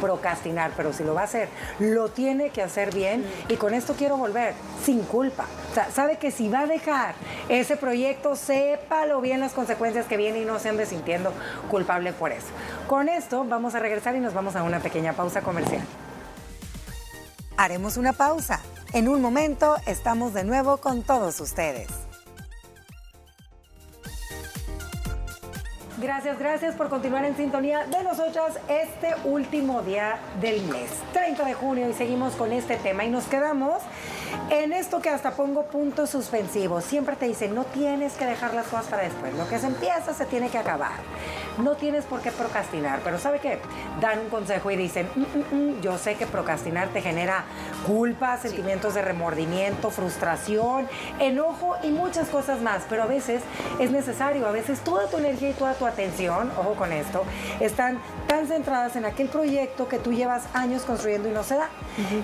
procrastinar, 0.00 0.72
pero 0.76 0.92
si 0.92 1.04
lo 1.04 1.14
va 1.14 1.22
a 1.22 1.24
hacer, 1.24 1.48
lo 1.78 2.08
tiene 2.08 2.50
que 2.50 2.62
hacer 2.62 2.94
bien? 2.94 3.24
Y 3.48 3.56
con 3.56 3.74
esto 3.74 3.94
quiero 3.94 4.16
volver, 4.16 4.54
sin 4.84 5.02
culpa. 5.02 5.46
O 5.70 5.74
sea, 5.74 5.90
sabe 5.90 6.09
que 6.18 6.30
si 6.30 6.48
va 6.48 6.60
a 6.60 6.66
dejar 6.66 7.14
ese 7.48 7.76
proyecto, 7.76 8.36
sépalo 8.36 9.20
bien 9.20 9.40
las 9.40 9.52
consecuencias 9.52 10.06
que 10.06 10.16
vienen 10.16 10.42
y 10.42 10.44
no 10.44 10.58
se 10.58 10.68
ande 10.68 10.86
sintiendo 10.86 11.32
culpable 11.70 12.12
por 12.12 12.32
eso. 12.32 12.48
Con 12.86 13.08
esto 13.08 13.44
vamos 13.44 13.74
a 13.74 13.78
regresar 13.78 14.16
y 14.16 14.20
nos 14.20 14.34
vamos 14.34 14.56
a 14.56 14.62
una 14.62 14.80
pequeña 14.80 15.12
pausa 15.12 15.42
comercial. 15.42 15.82
Haremos 17.56 17.96
una 17.96 18.12
pausa. 18.12 18.60
En 18.92 19.08
un 19.08 19.20
momento 19.20 19.76
estamos 19.86 20.34
de 20.34 20.44
nuevo 20.44 20.78
con 20.78 21.02
todos 21.02 21.40
ustedes. 21.40 21.88
Gracias, 26.00 26.38
gracias 26.38 26.74
por 26.76 26.88
continuar 26.88 27.26
en 27.26 27.36
sintonía 27.36 27.84
de 27.84 28.02
nosotras 28.02 28.58
este 28.68 29.14
último 29.24 29.82
día 29.82 30.18
del 30.40 30.62
mes, 30.62 30.90
30 31.12 31.44
de 31.44 31.52
junio, 31.52 31.90
y 31.90 31.92
seguimos 31.92 32.36
con 32.36 32.52
este 32.52 32.76
tema 32.76 33.04
y 33.04 33.10
nos 33.10 33.24
quedamos 33.24 33.82
en 34.50 34.72
esto 34.72 35.00
que 35.00 35.08
hasta 35.08 35.32
pongo 35.32 35.64
puntos 35.64 36.10
suspensivos. 36.10 36.84
Siempre 36.84 37.16
te 37.16 37.26
dicen, 37.26 37.54
no 37.54 37.64
tienes 37.64 38.14
que 38.14 38.26
dejar 38.26 38.54
las 38.54 38.66
cosas 38.66 38.86
para 38.86 39.02
después, 39.02 39.34
lo 39.34 39.48
que 39.48 39.58
se 39.58 39.66
empieza 39.66 40.14
se 40.14 40.26
tiene 40.26 40.48
que 40.48 40.58
acabar. 40.58 40.92
No 41.58 41.74
tienes 41.74 42.04
por 42.04 42.20
qué 42.20 42.30
procrastinar, 42.30 43.00
pero 43.04 43.18
¿sabe 43.18 43.38
qué? 43.38 43.58
Dan 44.00 44.20
un 44.20 44.28
consejo 44.28 44.70
y 44.70 44.76
dicen, 44.76 45.08
mm, 45.14 45.20
mm, 45.20 45.54
mm, 45.54 45.80
yo 45.80 45.98
sé 45.98 46.14
que 46.14 46.26
procrastinar 46.26 46.88
te 46.88 47.02
genera 47.02 47.44
culpa, 47.86 48.36
sentimientos 48.38 48.94
de 48.94 49.02
remordimiento, 49.02 49.90
frustración, 49.90 50.88
enojo 51.18 51.76
y 51.82 51.90
muchas 51.90 52.28
cosas 52.28 52.60
más, 52.60 52.82
pero 52.88 53.02
a 53.02 53.06
veces 53.06 53.42
es 53.78 53.90
necesario, 53.90 54.46
a 54.46 54.52
veces 54.52 54.80
toda 54.80 55.08
tu 55.08 55.18
energía 55.18 55.50
y 55.50 55.54
toda 55.54 55.74
tu 55.74 55.86
atención, 55.86 56.50
ojo 56.58 56.74
con 56.74 56.92
esto, 56.92 57.24
están 57.60 57.98
tan 58.30 58.46
centradas 58.46 58.94
en 58.94 59.04
aquel 59.04 59.28
proyecto 59.28 59.88
que 59.88 59.98
tú 59.98 60.12
llevas 60.12 60.44
años 60.54 60.82
construyendo 60.82 61.28
y 61.28 61.32
no 61.32 61.42
se 61.42 61.56
da. 61.56 61.68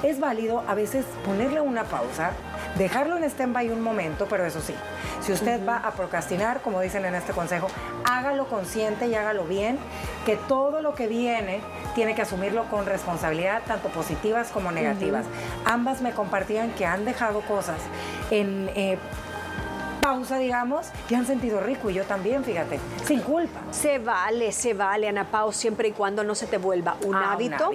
Es 0.04 0.20
válido 0.20 0.62
a 0.68 0.74
veces 0.74 1.04
ponerle 1.24 1.60
una 1.60 1.82
pausa, 1.82 2.30
dejarlo 2.78 3.16
en 3.16 3.24
stand-by 3.24 3.70
un 3.70 3.80
momento, 3.80 4.28
pero 4.30 4.46
eso 4.46 4.60
sí, 4.60 4.72
si 5.20 5.32
usted 5.32 5.66
va 5.66 5.78
a 5.78 5.90
procrastinar, 5.94 6.60
como 6.60 6.80
dicen 6.80 7.04
en 7.06 7.16
este 7.16 7.32
consejo, 7.32 7.66
hágalo 8.04 8.46
consciente 8.46 9.08
y 9.08 9.16
hágalo 9.16 9.46
bien, 9.46 9.80
que 10.24 10.36
todo 10.36 10.80
lo 10.80 10.94
que 10.94 11.08
viene 11.08 11.60
tiene 11.96 12.14
que 12.14 12.22
asumirlo 12.22 12.70
con 12.70 12.86
responsabilidad, 12.86 13.62
tanto 13.66 13.88
positivas 13.88 14.50
como 14.50 14.70
negativas. 14.70 15.26
Ambas 15.64 16.02
me 16.02 16.12
compartían 16.12 16.70
que 16.70 16.86
han 16.86 17.04
dejado 17.04 17.40
cosas 17.40 17.78
en... 18.30 18.70
Eh, 18.76 18.96
pausa, 20.06 20.38
digamos, 20.38 20.86
que 21.08 21.16
han 21.16 21.26
sentido 21.26 21.58
rico 21.58 21.90
y 21.90 21.94
yo 21.94 22.04
también, 22.04 22.44
fíjate, 22.44 22.78
sin 23.04 23.18
culpa. 23.22 23.60
Se 23.72 23.98
vale, 23.98 24.52
se 24.52 24.72
vale, 24.72 25.08
Ana 25.08 25.32
Pau, 25.32 25.52
siempre 25.52 25.88
y 25.88 25.90
cuando 25.90 26.22
no 26.22 26.36
se 26.36 26.46
te 26.46 26.58
vuelva 26.58 26.96
un, 27.04 27.16
ah, 27.16 27.32
hábito, 27.32 27.72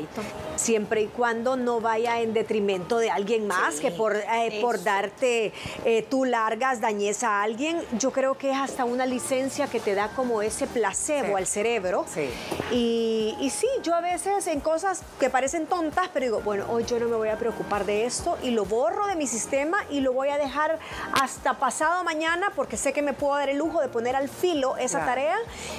siempre 0.56 1.02
y 1.02 1.08
cuando 1.08 1.58
no 1.58 1.82
vaya 1.82 2.22
en 2.22 2.34
detrimento 2.34 3.00
de 3.00 3.12
alguien 3.12 3.48
más, 3.48 3.82
que 3.82 3.92
por, 3.92 4.16
eh, 4.16 4.60
por 4.62 4.82
darte 4.82 5.52
eh, 5.84 6.08
tú 6.10 6.24
largas 6.24 6.80
dañez 6.80 7.22
a 7.24 7.42
alguien, 7.42 7.82
yo 8.00 8.12
creo 8.12 8.38
que 8.38 8.52
es 8.52 8.58
hasta 8.58 8.86
una 8.86 9.06
licencia 9.06 9.68
que 9.68 9.82
te 9.82 9.94
da 9.94 10.08
como 10.16 10.42
ese 10.42 10.68
placebo 10.68 11.36
al 11.36 11.48
cerebro. 11.48 12.06
Sí. 12.08 12.30
Y, 12.72 13.36
y 13.42 13.50
sí, 13.50 13.68
yo 13.84 13.94
a 13.94 14.00
veces 14.00 14.48
en 14.48 14.62
cosas 14.62 15.04
que 15.20 15.30
parecen 15.30 15.66
tontas, 15.66 16.08
pero 16.14 16.26
digo, 16.26 16.42
bueno, 16.46 16.64
hoy 16.70 16.86
yo 16.86 16.98
no 16.98 17.10
me 17.10 17.18
voy 17.18 17.28
a 17.28 17.38
preocupar 17.38 17.86
de 17.86 18.06
esto 18.06 18.38
y 18.42 18.52
lo 18.52 18.64
borro 18.64 19.06
de 19.08 19.18
mi 19.18 19.28
sistema 19.28 19.80
y 19.90 20.00
lo 20.00 20.14
voy 20.14 20.30
a 20.30 20.38
dejar 20.38 20.80
hasta 21.12 21.56
pasado 21.56 22.06
mañana 22.06 22.21
porque 22.56 22.78
sé 22.78 22.94
que 22.94 23.01
me 23.01 23.13
puedo 23.13 23.36
dar 23.36 23.50
el 23.50 23.58
lujo 23.58 23.82
de 23.82 23.88
poner 23.88 24.16
al 24.16 24.30
filo 24.30 24.78
esa 24.78 25.06
tarea 25.06 25.38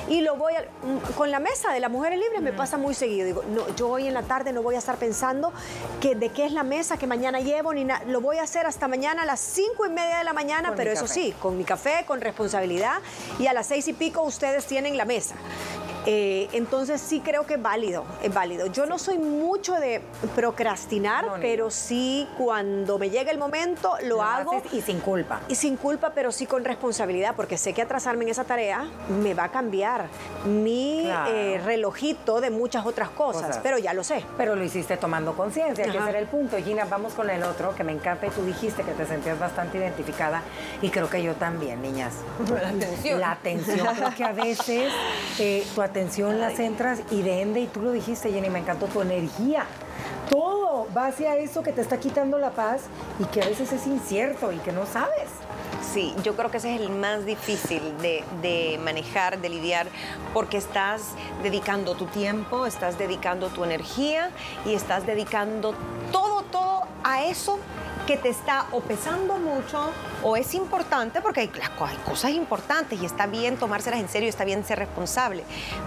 y 0.09 0.23
lo 0.23 0.37
voy 0.37 0.55
a, 0.55 0.63
mm, 0.63 1.13
con 1.17 1.31
la 1.31 1.39
mesa 1.39 1.73
de 1.73 1.81
las 1.81 1.91
mujeres 1.91 2.19
libres 2.19 2.43
me 2.43 2.53
pasa 2.53 2.77
muy 2.79 2.95
seguido. 2.95 3.27
Digo, 3.27 3.43
no, 3.49 3.75
yo 3.77 3.89
hoy 3.89 4.09
en 4.09 4.15
la 4.15 4.23
tarde 4.23 4.53
no 4.53 4.63
voy 4.63 4.75
a 4.75 4.79
estar 4.79 4.97
pensando 4.97 5.53
que, 6.01 6.15
de 6.15 6.31
qué 6.31 6.45
es 6.45 6.53
la 6.53 6.65
mesa 6.65 6.97
que 6.97 7.07
mañana 7.07 7.41
llevo, 7.41 7.73
ni 7.73 7.85
nada. 7.85 8.05
Lo 8.07 8.21
voy 8.21 8.39
a 8.39 8.43
hacer 8.43 8.67
hasta 8.67 8.89
mañana 8.89 9.23
a 9.23 9.27
las 9.27 9.41
cinco 9.41 9.87
y 9.87 9.91
media 9.91 10.19
de 10.19 10.25
la 10.25 10.33
mañana, 10.33 10.75
pero 10.77 10.91
eso 10.91 11.07
sí, 11.07 11.35
con 11.41 11.57
mi 11.57 11.65
café, 11.65 12.05
con 12.07 12.21
responsabilidad. 12.21 13.01
Y 13.39 13.47
a 13.47 13.53
las 13.53 13.67
seis 13.67 13.87
y 13.89 13.93
pico 13.93 14.23
ustedes 14.23 14.67
tienen 14.67 14.97
la 14.97 15.05
mesa. 15.05 15.37
Eh, 16.07 16.49
entonces 16.53 17.01
sí 17.01 17.21
creo 17.21 17.47
que 17.47 17.55
es 17.55 17.63
válido, 17.63 18.05
es 18.23 18.33
válido. 18.33 18.67
Yo 18.67 18.87
no 18.87 18.99
soy 18.99 19.19
mucho 19.19 19.75
de 19.75 20.03
procrastinar, 20.35 21.25
pero 21.41 21.71
sí 21.71 22.29
cuando 22.37 22.99
me 22.99 23.11
llega 23.11 23.31
el 23.31 23.39
momento 23.39 23.97
lo, 24.05 24.23
hago. 24.23 24.63
Y 24.73 24.81
sin 24.81 25.01
culpa. 25.01 25.41
Y 25.49 25.55
sin 25.55 25.77
culpa, 25.77 26.13
pero 26.15 26.33
sí 26.33 26.47
con 26.47 26.65
responsabilidad, 26.65 27.35
porque 27.37 27.57
sé 27.57 27.73
que 27.73 27.83
atrasarme 27.83 28.25
en 28.25 28.31
esa 28.31 28.45
tarea 28.45 28.87
me 29.23 29.35
va 29.35 29.45
a 29.45 29.49
cambiar 29.51 30.07
mi 30.45 31.09
eh, 31.29 31.61
relojito 31.65 32.41
de 32.41 32.51
muchas 32.51 32.85
otras 32.85 33.11
cosas, 33.11 33.61
pero 33.63 33.79
ya 33.79 33.93
lo 33.95 34.03
sé. 34.03 34.25
Pero 34.37 34.57
lo 34.57 34.65
hiciste 34.65 34.97
tomando 34.97 35.35
conciencia, 35.35 35.85
que 35.85 35.99
ese 35.99 36.09
era 36.09 36.19
el 36.19 36.27
punto. 36.27 36.57
Gina, 36.57 36.85
vamos 36.85 37.15
con 37.15 37.31
el 37.31 37.43
otro, 37.43 37.75
que 37.75 37.85
me 37.85 37.93
encanta 37.93 38.27
y 38.27 38.31
tú 38.31 38.45
dijiste 38.45 38.83
que 38.83 38.93
te 38.93 39.07
sentías 39.07 39.39
bastante 39.39 39.79
identificada 39.79 40.43
y 40.81 40.91
creo 40.91 41.09
que 41.09 41.23
yo 41.23 41.35
también, 41.35 41.81
niñas. 41.81 42.15
La 42.51 42.69
atención. 42.69 43.21
La 43.21 43.31
atención, 43.33 43.89
porque 44.03 44.25
a 44.25 44.33
veces 44.33 44.93
eh, 45.39 45.67
tu 45.75 45.83
atención 45.93 46.41
las 46.41 46.59
entras 46.59 47.01
y 47.11 47.21
de 47.21 47.43
ende, 47.43 47.61
y 47.61 47.67
tú 47.67 47.83
lo 47.83 47.93
dijiste, 47.93 48.33
Jenny, 48.33 48.49
me 48.49 48.61
encantó 48.61 48.87
tu 48.87 49.03
energía. 49.03 49.67
Todo 50.31 50.89
va 50.97 51.09
hacia 51.09 51.37
eso 51.37 51.63
que 51.63 51.73
te 51.73 51.83
está 51.83 52.01
quitando 52.01 52.39
la 52.39 52.51
paz 52.51 52.85
y 53.19 53.25
que 53.27 53.43
a 53.43 53.47
veces 53.47 53.73
es 53.73 53.87
incierto 53.87 54.53
y 54.53 54.57
que 54.59 54.73
no 54.73 54.87
sabes. 54.87 55.29
Sí, 55.93 56.15
yo 56.23 56.35
creo 56.35 56.51
que 56.51 56.57
ese 56.57 56.75
es 56.75 56.81
el 56.81 56.89
más 56.89 57.27
difícil 57.27 57.83
de, 57.99 58.25
de, 58.41 58.81
manejar, 58.83 59.39
de 59.41 59.51
lidiar, 59.51 59.87
porque 60.33 60.57
estás 60.57 61.09
dedicando 61.43 61.95
tu 61.95 62.07
tiempo, 62.07 62.65
estás 62.65 62.97
dedicando 62.97 63.49
tu 63.49 63.63
energía 63.63 64.31
y 64.65 64.75
estás 64.75 65.05
dedicando 65.05 65.75
todo, 66.11 66.43
todo 66.45 66.85
a 67.05 67.25
eso 67.25 67.59
que 68.07 68.17
te 68.17 68.29
está 68.29 68.67
o 68.73 68.81
pesando 68.81 69.39
mucho 69.39 69.91
o 70.23 70.37
es 70.37 70.55
importante, 70.55 71.21
porque 71.21 71.41
hay, 71.41 71.53
hay, 71.61 71.97
cosas 71.99 72.33
importantes 72.33 73.01
y 73.01 73.07
está 73.07 73.27
bien 73.27 73.57
tomárselas 73.57 74.01
en 74.01 74.09
serio, 74.09 74.29
está 74.29 74.45
bien 74.45 74.65
ser 74.65 74.79
responsable, 74.79 75.45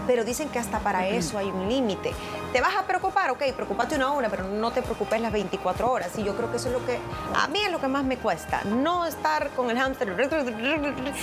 pero 0.07 0.23
dicen 0.23 0.49
que 0.49 0.59
hasta 0.59 0.79
para 0.79 1.07
eso 1.07 1.37
hay 1.37 1.47
un 1.47 1.67
límite. 1.69 2.13
¿Te 2.53 2.61
vas 2.61 2.75
a 2.75 2.83
preocupar? 2.83 3.31
Ok, 3.31 3.43
preocupate 3.53 3.95
una 3.95 4.13
hora, 4.13 4.29
pero 4.29 4.45
no 4.45 4.71
te 4.71 4.81
preocupes 4.81 5.19
las 5.19 5.31
24 5.31 5.91
horas. 5.91 6.11
Y 6.17 6.23
yo 6.23 6.35
creo 6.37 6.49
que 6.51 6.57
eso 6.57 6.69
es 6.69 6.73
lo 6.73 6.85
que, 6.85 6.99
a 7.33 7.47
mí 7.47 7.59
es 7.59 7.71
lo 7.71 7.79
que 7.79 7.87
más 7.87 8.05
me 8.05 8.17
cuesta, 8.17 8.63
no 8.63 9.05
estar 9.05 9.49
con 9.51 9.69
el 9.69 9.77
hámster. 9.77 10.15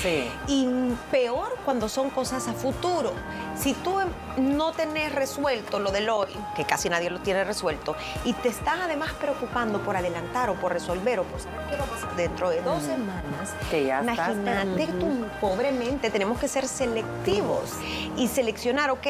Sí. 0.01 0.31
Y 0.47 0.69
peor 1.11 1.57
cuando 1.65 1.89
son 1.89 2.11
cosas 2.11 2.49
a 2.49 2.53
futuro. 2.53 3.13
Si 3.57 3.75
tú 3.75 3.95
no 4.37 4.73
tenés 4.73 5.15
resuelto 5.15 5.79
lo 5.79 5.91
del 5.91 6.09
hoy, 6.11 6.31
que 6.57 6.65
casi 6.65 6.89
nadie 6.89 7.11
lo 7.11 7.21
tiene 7.21 7.45
resuelto, 7.45 7.97
y 8.25 8.33
te 8.35 8.49
estás 8.49 8.81
además 8.83 9.13
preocupando 9.13 9.81
por 9.81 9.97
adelantar 9.97 10.51
o 10.51 10.55
por 10.55 10.73
resolver 10.73 10.92
o 11.21 11.25
pasar 11.25 12.17
dentro 12.17 12.51
de 12.51 12.61
dos 12.63 12.83
semanas, 12.83 13.55
que 13.71 13.85
ya 13.85 14.03
imagínate 14.03 14.87
tu 14.87 15.27
pobremente, 15.41 16.11
tenemos 16.11 16.39
que 16.39 16.49
ser 16.49 16.67
selectivos 16.67 17.71
y 18.17 18.29
seleccionar, 18.29 18.91
ok, 18.91 19.07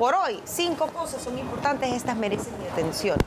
por 0.00 0.14
hoy, 0.14 0.40
cinco 0.46 0.86
cosas 0.86 1.20
son 1.20 1.38
importantes, 1.38 1.92
estas 1.92 2.16
merecen 2.16 2.58
mi 2.58 2.66
atención. 2.66 3.18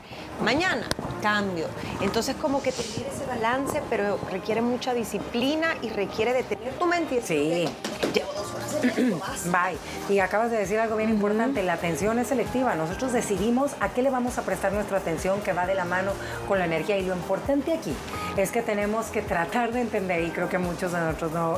Mañana, 0.42 0.84
cambio. 1.22 1.68
Entonces, 2.00 2.34
como 2.34 2.64
que 2.64 2.72
tener 2.72 3.06
ese 3.06 3.24
balance, 3.28 3.80
pero 3.88 4.18
requiere 4.32 4.60
mucha 4.60 4.92
disciplina 4.92 5.76
y 5.82 5.90
requiere 5.90 6.32
de 6.32 6.42
tener 6.42 6.72
tu 6.72 6.86
mente. 6.86 7.22
Sí. 7.22 7.68
Llevo 8.12 8.32
dos 8.32 8.52
horas. 8.52 9.44
Bye. 9.44 9.78
Y 10.08 10.18
acabas 10.18 10.50
de 10.50 10.56
decir 10.56 10.80
algo 10.80 10.96
bien 10.96 11.10
importante, 11.10 11.62
la 11.62 11.74
atención 11.74 12.18
es 12.18 12.26
selectiva. 12.26 12.74
Nosotros 12.74 13.12
decidimos 13.12 13.70
a 13.78 13.90
qué 13.90 14.02
le 14.02 14.10
vamos 14.10 14.38
a 14.38 14.42
prestar 14.42 14.72
nuestra 14.72 14.98
atención 14.98 15.42
que 15.42 15.52
va 15.52 15.66
de 15.66 15.76
la 15.76 15.84
mano 15.84 16.10
con 16.48 16.58
la 16.58 16.64
energía. 16.64 16.98
Y 16.98 17.06
lo 17.06 17.14
importante 17.14 17.72
aquí 17.72 17.94
es 18.36 18.50
que 18.50 18.62
tenemos 18.62 19.06
que 19.06 19.22
tratar 19.22 19.72
de 19.72 19.80
entender, 19.80 20.24
y 20.24 20.30
creo 20.30 20.48
que 20.48 20.58
muchos 20.58 20.90
de 20.90 20.98
nosotros 20.98 21.30
no, 21.30 21.56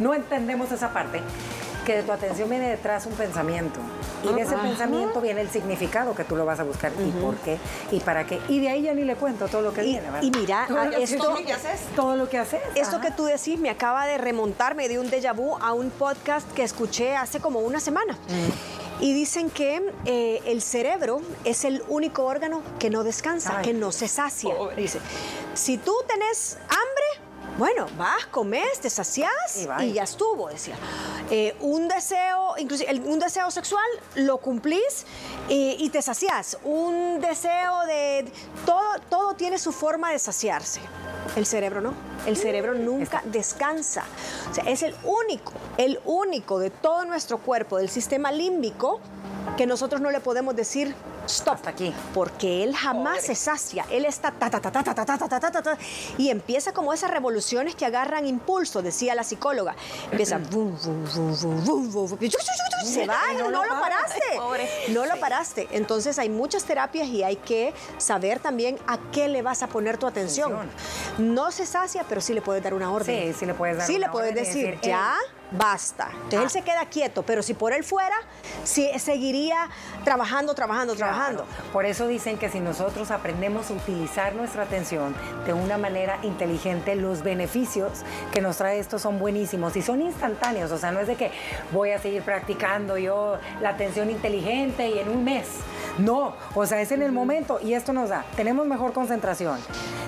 no 0.00 0.12
entendemos 0.12 0.72
esa 0.72 0.92
parte, 0.92 1.20
que 1.86 1.96
de 1.96 2.02
tu 2.02 2.12
atención 2.12 2.50
viene 2.50 2.68
detrás 2.68 3.06
un 3.06 3.12
pensamiento. 3.14 3.80
Y 4.24 4.32
de 4.34 4.42
ese 4.42 4.54
Ajá. 4.54 4.62
pensamiento 4.64 5.20
viene 5.20 5.40
el 5.40 5.48
significado 5.50 6.14
que 6.14 6.24
tú 6.24 6.34
lo 6.36 6.44
vas 6.44 6.58
a 6.60 6.64
buscar 6.64 6.92
y 6.98 7.10
por 7.12 7.36
qué 7.36 7.58
y 7.92 8.00
para 8.00 8.26
qué. 8.26 8.40
Y 8.48 8.60
de 8.60 8.68
ahí 8.68 8.82
ya 8.82 8.92
ni 8.92 9.04
le 9.04 9.14
cuento 9.16 9.46
todo 9.48 9.62
lo 9.62 9.72
que 9.72 9.84
Y- 9.84 9.92
viene. 9.92 10.10
¿verdad? 10.10 10.22
y 10.22 10.30
mira, 10.32 10.64
Todo 10.66 10.84
lo 10.84 10.90
que 10.90 11.02
esto- 11.04 11.34
que 11.46 11.52
haces. 11.52 11.80
Todo 11.94 12.16
lo 12.16 12.28
que 12.28 12.38
haces. 12.38 12.60
Esto 12.74 12.96
ajá. 12.96 13.06
que 13.06 13.10
tú 13.12 13.24
decís 13.24 13.58
me 13.58 13.70
acaba 13.70 14.06
de 14.06 14.18
remontarme 14.18 14.88
de 14.88 14.98
un 14.98 15.08
déjà 15.10 15.32
vu 15.34 15.56
a 15.60 15.72
un 15.72 15.90
podcast 15.90 16.50
que 16.52 16.64
escuché 16.64 17.14
hace 17.16 17.40
como 17.40 17.60
una 17.60 17.78
semana. 17.80 18.14
Mm. 18.14 19.02
Y 19.02 19.12
dicen 19.12 19.50
que 19.50 19.92
eh, 20.06 20.40
el 20.46 20.62
cerebro 20.62 21.20
es 21.44 21.64
el 21.64 21.84
único 21.88 22.24
órgano 22.24 22.62
que 22.78 22.88
no 22.88 23.04
descansa, 23.04 23.58
Ay. 23.58 23.64
que 23.66 23.74
no 23.74 23.92
se 23.92 24.08
sacia. 24.08 24.54
Pobre. 24.56 24.74
Dice, 24.76 25.00
si 25.52 25.76
tú 25.76 25.94
tenés 26.08 26.56
hambre, 26.62 26.95
bueno, 27.58 27.86
vas, 27.96 28.26
comes, 28.26 28.80
te 28.80 28.90
saciás 28.90 29.66
Y 29.80 29.92
ya 29.92 30.02
estuvo, 30.02 30.48
decía. 30.48 30.74
Eh, 31.30 31.56
un 31.60 31.88
deseo, 31.88 32.54
inclusive 32.58 32.92
un 33.04 33.18
deseo 33.18 33.50
sexual, 33.50 33.86
lo 34.16 34.38
cumplís 34.38 35.06
y, 35.48 35.76
y 35.78 35.88
te 35.90 36.02
saciás. 36.02 36.58
Un 36.64 37.20
deseo 37.20 37.86
de... 37.86 38.30
Todo, 38.64 39.00
todo 39.08 39.34
tiene 39.34 39.58
su 39.58 39.72
forma 39.72 40.12
de 40.12 40.18
saciarse. 40.18 40.80
El 41.34 41.46
cerebro 41.46 41.80
no. 41.80 41.94
El 42.26 42.36
cerebro 42.36 42.74
nunca 42.74 43.22
descansa. 43.24 44.04
O 44.50 44.54
sea, 44.54 44.64
es 44.64 44.82
el 44.82 44.94
único, 45.02 45.52
el 45.78 46.00
único 46.04 46.58
de 46.58 46.70
todo 46.70 47.04
nuestro 47.04 47.38
cuerpo, 47.38 47.78
del 47.78 47.88
sistema 47.88 48.32
límbico, 48.32 49.00
que 49.56 49.66
nosotros 49.66 50.00
no 50.00 50.10
le 50.10 50.20
podemos 50.20 50.54
decir 50.54 50.94
stop. 51.26 51.54
Hasta 51.56 51.70
aquí. 51.70 51.94
Porque 52.14 52.64
él 52.64 52.74
jamás 52.74 53.22
se 53.22 53.34
sacia. 53.34 53.84
Él 53.90 54.04
está 54.04 54.30
ta, 54.30 54.50
ta, 54.50 54.60
ta, 54.60 54.70
ta, 54.70 54.82
ta, 54.82 54.94
ta, 54.94 55.06
ta, 55.18 55.28
ta, 55.28 55.50
ta, 55.50 55.62
ta, 55.62 55.78
y 56.18 56.30
empieza 56.30 56.72
como 56.72 56.92
esas 56.92 57.10
revoluciones 57.10 57.74
que 57.74 57.86
agarran 57.86 58.26
impulso, 58.26 58.82
decía 58.82 59.14
la 59.14 59.24
psicóloga. 59.24 59.74
Empieza 60.10 60.38
bum, 60.38 60.76
bum, 60.84 61.04
bum, 61.92 62.18
se 62.84 63.06
va 63.06 63.18
no, 63.32 63.44
No 63.44 63.50
lo 63.50 63.62
lo 63.64 63.68
para. 63.68 63.80
paraste. 63.80 64.20
Pobre. 64.36 64.68
No 64.88 65.06
lo 65.06 65.16
paraste. 65.18 65.68
Entonces 65.72 66.18
hay 66.18 66.28
muchas 66.28 66.64
terapias 66.64 67.08
y 67.08 67.22
hay 67.22 67.36
que 67.36 67.74
saber 67.98 68.38
también 68.40 68.78
a 68.86 68.98
qué 69.12 69.28
le 69.28 69.42
vas 69.42 69.62
a 69.62 69.68
poner 69.68 69.98
tu 69.98 70.06
atención. 70.06 70.70
No 71.18 71.50
se 71.50 71.66
sacia, 71.66 72.04
pero 72.08 72.20
sí 72.20 72.34
le 72.34 72.42
puedes 72.42 72.62
dar 72.62 72.74
una 72.74 72.92
orden. 72.92 73.32
Sí, 73.32 73.38
sí 73.40 73.46
le 73.46 73.54
puedes 73.54 73.78
dar 73.78 73.86
Sí 73.86 73.96
una 73.96 74.06
le 74.06 74.12
puedes 74.12 74.30
orden 74.32 74.44
decir, 74.44 74.66
decir, 74.76 74.88
ya. 74.90 75.14
Basta. 75.52 76.08
Entonces 76.12 76.40
él 76.40 76.46
Ah. 76.46 76.48
se 76.50 76.62
queda 76.62 76.86
quieto, 76.86 77.22
pero 77.22 77.42
si 77.42 77.54
por 77.54 77.72
él 77.72 77.84
fuera, 77.84 78.14
sí, 78.64 78.88
seguiría 78.98 79.68
trabajando, 80.04 80.54
trabajando, 80.54 80.94
trabajando. 80.94 81.44
Por 81.72 81.84
eso 81.86 82.06
dicen 82.06 82.38
que 82.38 82.48
si 82.48 82.60
nosotros 82.60 83.10
aprendemos 83.10 83.70
a 83.70 83.74
utilizar 83.74 84.34
nuestra 84.34 84.64
atención 84.64 85.14
de 85.46 85.52
una 85.52 85.78
manera 85.78 86.18
inteligente, 86.22 86.94
los 86.96 87.22
beneficios 87.22 87.92
que 88.32 88.40
nos 88.40 88.56
trae 88.56 88.78
esto 88.78 88.98
son 88.98 89.18
buenísimos 89.18 89.76
y 89.76 89.82
son 89.82 90.02
instantáneos. 90.02 90.70
O 90.72 90.78
sea, 90.78 90.90
no 90.92 91.00
es 91.00 91.06
de 91.06 91.16
que 91.16 91.30
voy 91.72 91.90
a 91.92 91.98
seguir 91.98 92.22
practicando 92.22 92.98
yo 92.98 93.38
la 93.60 93.70
atención 93.70 94.10
inteligente 94.10 94.88
y 94.88 94.98
en 94.98 95.08
un 95.08 95.24
mes. 95.24 95.46
No, 95.98 96.34
o 96.54 96.66
sea, 96.66 96.80
es 96.82 96.92
en 96.92 97.02
el 97.02 97.12
momento 97.12 97.58
y 97.62 97.72
esto 97.74 97.92
nos 97.92 98.10
da. 98.10 98.24
Tenemos 98.36 98.66
mejor 98.66 98.92
concentración, 98.92 99.58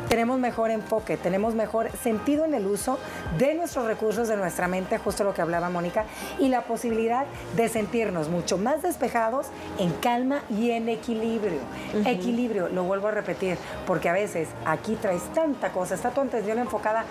tenemos 0.09 0.39
mejor 0.39 0.71
enfoque, 0.71 1.17
tenemos 1.17 1.55
mejor 1.55 1.91
sentido 2.03 2.45
en 2.45 2.53
el 2.55 2.67
uso 2.67 2.99
de 3.39 3.55
nuestros 3.55 3.87
recursos, 3.87 4.29
de 4.29 4.37
nuestra 4.37 4.69
mente, 4.69 4.99
justo 4.99 5.25
lo 5.29 5.35
que 5.35 5.43
hablaba 5.43 5.71
Mónica, 5.71 6.05
y 6.39 6.49
la 6.49 6.63
posibilidad 6.63 7.27
de 7.55 7.69
sentirnos 7.69 8.29
mucho 8.29 8.59
más 8.59 8.83
despejados, 8.83 9.47
en 9.79 9.93
calma 9.93 10.43
y 10.51 10.71
en 10.71 10.89
equilibrio. 10.89 11.61
Equilibrio, 12.05 12.69
lo 12.69 12.85
vuelvo 12.85 13.09
a 13.09 13.11
repetir, 13.13 13.59
porque 13.87 14.09
a 14.09 14.13
veces 14.13 14.49
aquí 14.65 14.97
traes 14.97 15.23
tanta 15.35 15.71
cosa, 15.71 15.95
está 15.95 16.11
tu 16.11 16.21
atención 16.21 16.59
enfocada 16.59 17.05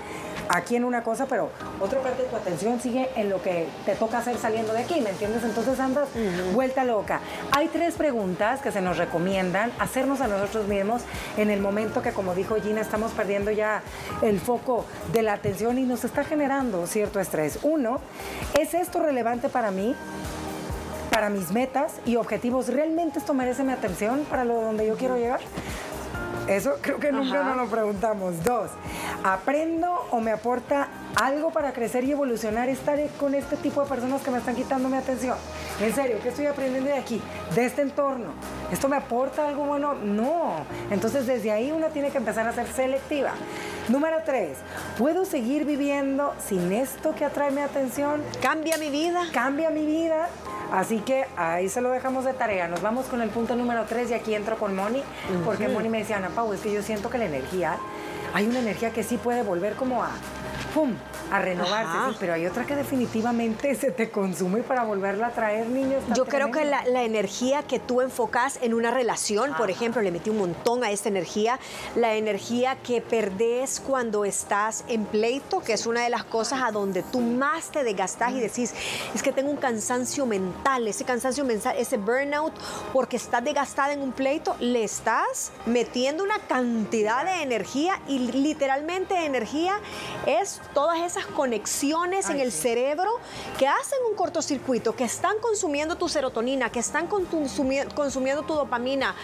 aquí 0.49 0.75
en 0.75 0.83
una 0.83 1.03
cosa, 1.03 1.25
pero 1.25 1.49
otra 1.79 1.99
parte 2.01 2.23
de 2.23 2.29
tu 2.29 2.35
atención 2.35 2.79
sigue 2.79 3.09
en 3.15 3.29
lo 3.29 3.41
que 3.41 3.67
te 3.85 3.95
toca 3.95 4.19
hacer 4.19 4.37
saliendo 4.37 4.73
de 4.73 4.79
aquí, 4.79 5.01
¿me 5.01 5.09
entiendes? 5.09 5.43
Entonces 5.43 5.79
andas 5.79 6.07
vuelta 6.53 6.83
loca. 6.83 7.19
Hay 7.51 7.67
tres 7.67 7.95
preguntas 7.95 8.61
que 8.61 8.71
se 8.71 8.81
nos 8.81 8.97
recomiendan 8.97 9.71
hacernos 9.79 10.21
a 10.21 10.27
nosotros 10.27 10.67
mismos 10.67 11.01
en 11.37 11.49
el 11.49 11.59
momento 11.59 12.01
que, 12.01 12.11
como 12.11 12.33
dijo 12.33 12.55
Gina, 12.61 12.81
estamos 12.81 13.11
perdiendo 13.11 13.51
ya 13.51 13.81
el 14.21 14.39
foco 14.39 14.85
de 15.13 15.21
la 15.21 15.33
atención 15.33 15.77
y 15.77 15.83
nos 15.83 16.03
está 16.03 16.23
generando 16.23 16.87
cierto 16.87 17.19
estrés. 17.19 17.59
Uno, 17.63 17.99
¿es 18.57 18.73
esto 18.73 18.99
relevante 18.99 19.49
para 19.49 19.71
mí? 19.71 19.95
para 21.17 21.29
mis 21.31 21.51
metas 21.51 21.93
y 22.05 22.15
objetivos, 22.17 22.67
¿realmente 22.67 23.17
esto 23.17 23.33
merece 23.33 23.63
mi 23.63 23.71
atención 23.71 24.23
para 24.29 24.45
lo 24.45 24.61
donde 24.61 24.85
yo 24.85 24.97
quiero 24.97 25.17
llegar? 25.17 25.39
Eso 26.47 26.77
creo 26.81 26.99
que 26.99 27.11
nunca 27.11 27.41
Ajá. 27.41 27.49
nos 27.49 27.57
lo 27.57 27.67
preguntamos. 27.67 28.43
Dos, 28.43 28.69
¿aprendo 29.23 30.07
o 30.11 30.21
me 30.21 30.31
aporta 30.31 30.87
algo 31.15 31.51
para 31.51 31.73
crecer 31.73 32.03
y 32.03 32.11
evolucionar 32.11 32.69
estar 32.69 32.99
con 33.19 33.35
este 33.35 33.57
tipo 33.57 33.81
de 33.81 33.89
personas 33.89 34.21
que 34.21 34.31
me 34.31 34.37
están 34.37 34.55
quitando 34.55 34.87
mi 34.87 34.97
atención? 34.97 35.37
En 35.81 35.93
serio, 35.93 36.17
¿qué 36.23 36.29
estoy 36.29 36.45
aprendiendo 36.45 36.89
de 36.89 36.97
aquí, 36.97 37.21
de 37.53 37.65
este 37.65 37.81
entorno? 37.81 38.31
¿Esto 38.71 38.87
me 38.87 38.95
aporta 38.95 39.47
algo 39.47 39.65
bueno? 39.65 39.93
No. 39.93 40.65
Entonces 40.89 41.27
desde 41.27 41.51
ahí 41.51 41.71
uno 41.71 41.87
tiene 41.87 42.11
que 42.11 42.17
empezar 42.17 42.47
a 42.47 42.53
ser 42.53 42.67
selectiva. 42.67 43.31
Número 43.89 44.17
tres, 44.25 44.57
¿puedo 44.97 45.25
seguir 45.25 45.65
viviendo 45.65 46.33
sin 46.45 46.71
esto 46.71 47.13
que 47.15 47.25
atrae 47.25 47.51
mi 47.51 47.61
atención? 47.61 48.21
Cambia 48.41 48.77
mi 48.77 48.89
vida. 48.89 49.21
cambia 49.33 49.69
mi 49.69 49.85
vida. 49.85 50.27
Así 50.71 50.99
que 50.99 51.25
ahí 51.37 51.69
se 51.69 51.81
lo 51.81 51.89
dejamos 51.89 52.25
de 52.25 52.33
tarea. 52.33 52.67
Nos 52.67 52.81
vamos 52.81 53.05
con 53.05 53.21
el 53.21 53.29
punto 53.29 53.55
número 53.55 53.85
3 53.85 54.11
y 54.11 54.13
aquí 54.13 54.35
entro 54.35 54.57
con 54.57 54.75
Moni, 54.75 55.01
porque 55.45 55.67
Moni 55.67 55.89
me 55.89 55.99
decía, 55.99 56.17
Ana 56.17 56.29
Pau, 56.29 56.51
es 56.53 56.61
que 56.61 56.71
yo 56.71 56.81
siento 56.81 57.09
que 57.09 57.17
la 57.17 57.25
energía, 57.25 57.77
hay 58.33 58.47
una 58.47 58.59
energía 58.59 58.91
que 58.91 59.03
sí 59.03 59.17
puede 59.17 59.43
volver 59.43 59.75
como 59.75 60.03
a, 60.03 60.11
¡pum!, 60.77 60.93
a 61.31 61.39
renovarse, 61.39 62.11
sí, 62.11 62.17
pero 62.19 62.33
hay 62.35 62.45
otra 62.45 62.63
que 62.67 62.75
definitivamente 62.75 63.73
se 63.81 63.89
te 63.89 64.11
consume 64.11 64.61
para 64.61 64.83
volverla 64.83 65.27
a 65.27 65.31
traer, 65.31 65.67
niños. 65.67 66.03
Yo 66.15 66.25
creo 66.25 66.51
que 66.51 66.65
la, 66.65 66.85
la 66.85 67.01
energía 67.01 67.63
que 67.63 67.79
tú 67.79 68.01
enfocas 68.01 68.59
en 68.61 68.75
una 68.75 68.91
relación, 68.91 69.55
por 69.57 69.71
ejemplo, 69.71 70.03
le 70.03 70.11
metí 70.11 70.29
un 70.29 70.37
montón 70.37 70.83
a 70.83 70.91
esta 70.91 71.09
energía, 71.09 71.59
la 71.95 72.13
energía 72.13 72.77
que 72.83 73.01
perdés 73.01 73.79
cuando 73.79 74.23
estás 74.23 74.83
en 74.87 75.05
pleito, 75.05 75.61
que 75.61 75.73
es 75.73 75.87
una 75.87 76.03
de 76.03 76.11
las 76.11 76.23
cosas 76.23 76.61
a 76.61 76.71
donde 76.71 77.01
tú 77.01 77.21
más 77.21 77.71
te 77.71 77.83
desgastas 77.83 78.33
y 78.33 78.39
decís, 78.39 78.75
es 79.15 79.23
que 79.23 79.31
tengo 79.31 79.49
un 79.49 79.57
cansancio 79.57 80.27
mental, 80.27 80.87
ese 80.87 81.05
cansancio 81.05 81.43
mental, 81.43 81.75
ese 81.75 81.97
burnout, 81.97 82.53
porque 82.93 83.17
estás 83.17 83.43
desgastada 83.43 83.93
en 83.93 84.01
un 84.01 84.11
pleito, 84.11 84.55
le 84.59 84.83
estás 84.83 85.51
metiendo 85.65 86.23
una 86.23 86.37
cantidad 86.37 87.25
de 87.25 87.41
energía 87.41 87.99
y 88.07 88.19
literalmente 88.19 89.25
energía 89.25 89.79
es 90.27 90.61
todas 90.73 90.99
esas 90.99 91.25
conexiones 91.25 92.29
en 92.29 92.39
el 92.39 92.51
sí. 92.51 92.61
cerebro 92.61 93.11
que 93.57 93.67
hacen 93.67 93.99
un 94.09 94.15
cortocircuito, 94.15 94.95
que 94.95 95.03
están 95.03 95.37
consumiendo 95.39 95.95
tu 95.95 96.09
serotonina, 96.09 96.71
que 96.71 96.79
están 96.79 97.09
consumi- 97.09 97.91
consumiendo 97.93 98.43
tu 98.43 98.53
dopamina. 98.53 99.15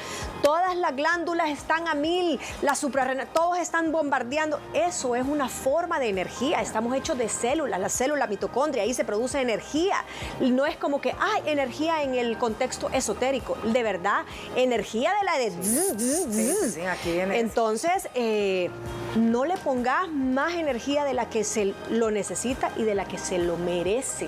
Todas 0.41 0.75
las 0.75 0.95
glándulas 0.95 1.49
están 1.49 1.87
a 1.87 1.93
mil, 1.93 2.39
la 2.61 2.75
suprarrenal, 2.75 3.27
todos 3.33 3.57
están 3.57 3.91
bombardeando. 3.91 4.59
Eso 4.73 5.15
es 5.15 5.25
una 5.25 5.49
forma 5.49 5.99
de 5.99 6.09
energía. 6.09 6.61
Estamos 6.61 6.95
hechos 6.95 7.17
de 7.17 7.29
células, 7.29 7.79
la 7.79 7.89
célula 7.89 8.27
mitocondria, 8.27 8.83
ahí 8.83 8.93
se 8.93 9.05
produce 9.05 9.41
energía. 9.41 10.03
No 10.39 10.65
es 10.65 10.77
como 10.77 11.01
que 11.01 11.15
hay 11.19 11.49
energía 11.49 12.03
en 12.03 12.15
el 12.15 12.37
contexto 12.37 12.89
esotérico. 12.89 13.57
De 13.63 13.83
verdad, 13.83 14.25
energía 14.55 15.11
de 15.19 15.25
la 15.25 15.37
de... 15.37 15.51
sí, 15.63 16.55
sí, 16.73 16.81
aquí 16.81 17.11
viene 17.11 17.35
eso. 17.35 17.45
Entonces, 17.45 18.09
eh, 18.15 18.69
no 19.15 19.45
le 19.45 19.57
pongas 19.57 20.09
más 20.09 20.53
energía 20.53 21.03
de 21.03 21.13
la 21.13 21.29
que 21.29 21.32
se 21.43 21.73
lo 21.89 22.11
necesita 22.11 22.71
y 22.75 22.83
de 22.83 22.95
la 22.95 23.05
que 23.05 23.17
se 23.17 23.37
lo 23.37 23.57
merece. 23.57 24.27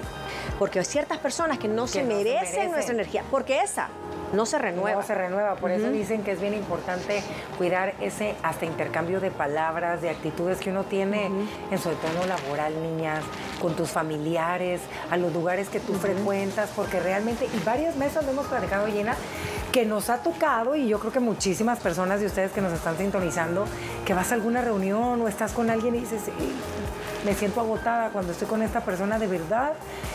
Porque 0.58 0.80
hay 0.80 0.86
ciertas 0.86 1.20
personas 1.20 1.60
que 1.60 1.68
no 1.68 1.88
se 1.88 2.04
no 2.04 2.10
se 2.10 2.16
merecen 2.16 2.72
nuestra 2.72 2.94
energía, 2.94 3.24
porque 3.30 3.62
esa 3.62 3.90
no 4.34 4.46
se 4.46 4.58
renueva. 4.58 5.02
No 5.02 5.08
se 5.08 5.16
renueva, 5.16 5.56
por 5.56 5.72
eso 5.72 5.90
dicen 5.90 6.24
que 6.24 6.32
es 6.32 6.42
bien 6.42 6.54
importante 6.54 7.22
cuidar 7.58 7.94
ese 8.02 8.36
hasta 8.44 8.66
intercambio 8.66 9.20
de 9.20 9.32
palabras, 9.32 10.02
de 10.02 10.10
actitudes 10.10 10.60
que 10.60 10.72
uno 10.72 10.84
tiene 10.84 11.30
en 11.72 11.78
su 11.78 11.90
entorno 11.90 12.26
laboral, 12.26 12.74
niñas, 12.82 13.24
con 13.62 13.76
tus 13.76 13.90
familiares, 13.90 14.82
a 15.10 15.18
los 15.18 15.34
lugares 15.34 15.70
que 15.70 15.80
tú 15.80 15.94
frecuentas, 15.94 16.70
porque 16.76 17.00
realmente, 17.00 17.46
y 17.46 17.64
varias 17.64 17.96
mesas 17.96 18.26
lo 18.26 18.32
hemos 18.32 18.48
platicado 18.48 18.88
llena, 18.88 19.16
que 19.76 19.86
nos 19.86 20.10
ha 20.10 20.24
tocado, 20.24 20.78
y 20.78 20.88
yo 20.88 21.00
creo 21.00 21.12
que 21.12 21.20
muchísimas 21.20 21.80
personas 21.80 22.22
de 22.22 22.28
ustedes 22.28 22.54
que 22.54 22.62
nos 22.62 22.72
están 22.72 22.98
sintonizando, 22.98 23.66
que 24.06 24.14
vas 24.14 24.32
a 24.32 24.36
alguna 24.36 24.62
reunión 24.62 25.22
o 25.22 25.28
estás 25.28 25.52
con 25.52 25.70
alguien 25.70 25.96
y 25.96 26.00
dices, 26.00 26.30
"Ey, 26.30 26.54
me 27.26 27.34
siento 27.34 27.60
agotada 27.60 28.10
cuando 28.10 28.32
estoy 28.32 28.48
con 28.48 28.62
esta 28.62 28.82
persona 28.82 29.18
de 29.18 29.28
verdad, 29.28 29.74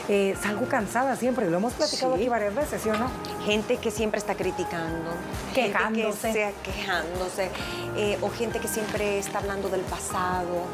eh, 0.09 0.37
salgo 0.41 0.67
cansada 0.67 1.17
siempre. 1.17 1.51
Lo 1.51 1.57
hemos 1.57 1.73
platicado 1.73 2.15
aquí 2.15 2.29
varias 2.29 2.55
veces, 2.55 2.81
¿sí 2.81 2.89
o 2.89 2.97
no? 2.97 3.11
Gente 3.45 3.79
que 3.79 3.91
siempre 3.91 4.19
está 4.19 4.37
criticando, 4.37 5.11
quejándose, 5.53 6.33
gente 6.33 6.55
que 6.63 6.71
quejándose, 6.71 7.51
eh, 7.97 8.17
o 8.23 8.31
gente 8.31 8.61
que 8.61 8.69
siempre 8.69 9.19
está 9.19 9.39
hablando 9.39 9.69
del 9.69 9.81
pasado. 9.83 10.67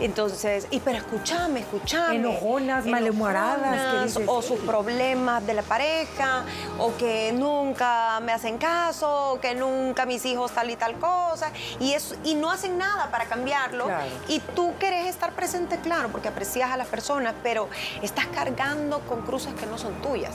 Entonces, 0.00 0.68
y 0.70 0.80
pero 0.80 0.98
escúchame, 0.98 1.60
escúchame. 1.60 2.16
Enojonas, 2.16 2.86
malhumoradas. 2.86 4.18
O 4.26 4.42
sus 4.42 4.60
problemas 4.60 5.44
de 5.46 5.54
la 5.54 5.62
pareja, 5.62 6.44
o 6.78 6.94
que 6.96 7.32
nunca 7.32 8.20
me 8.20 8.32
hacen 8.32 8.58
caso, 8.58 9.38
que 9.40 9.54
nunca 9.54 10.06
mis 10.06 10.24
hijos 10.24 10.52
tal 10.52 10.70
y 10.70 10.76
tal 10.76 10.98
cosa, 10.98 11.50
y, 11.80 11.94
eso, 11.94 12.14
y 12.24 12.34
no 12.34 12.50
hacen 12.50 12.78
nada 12.78 13.10
para 13.10 13.24
cambiarlo. 13.24 13.88
Y 14.28 14.40
tú 14.54 14.74
querés 14.78 15.06
estar 15.06 15.32
presente, 15.32 15.77
claro, 15.78 16.08
porque 16.10 16.28
aprecias 16.28 16.70
a 16.70 16.76
las 16.76 16.86
personas, 16.86 17.34
pero 17.42 17.68
estás 18.02 18.26
cargando 18.26 19.00
con 19.00 19.22
cruces 19.22 19.54
que 19.54 19.66
no 19.66 19.78
son 19.78 19.94
tuyas, 20.02 20.34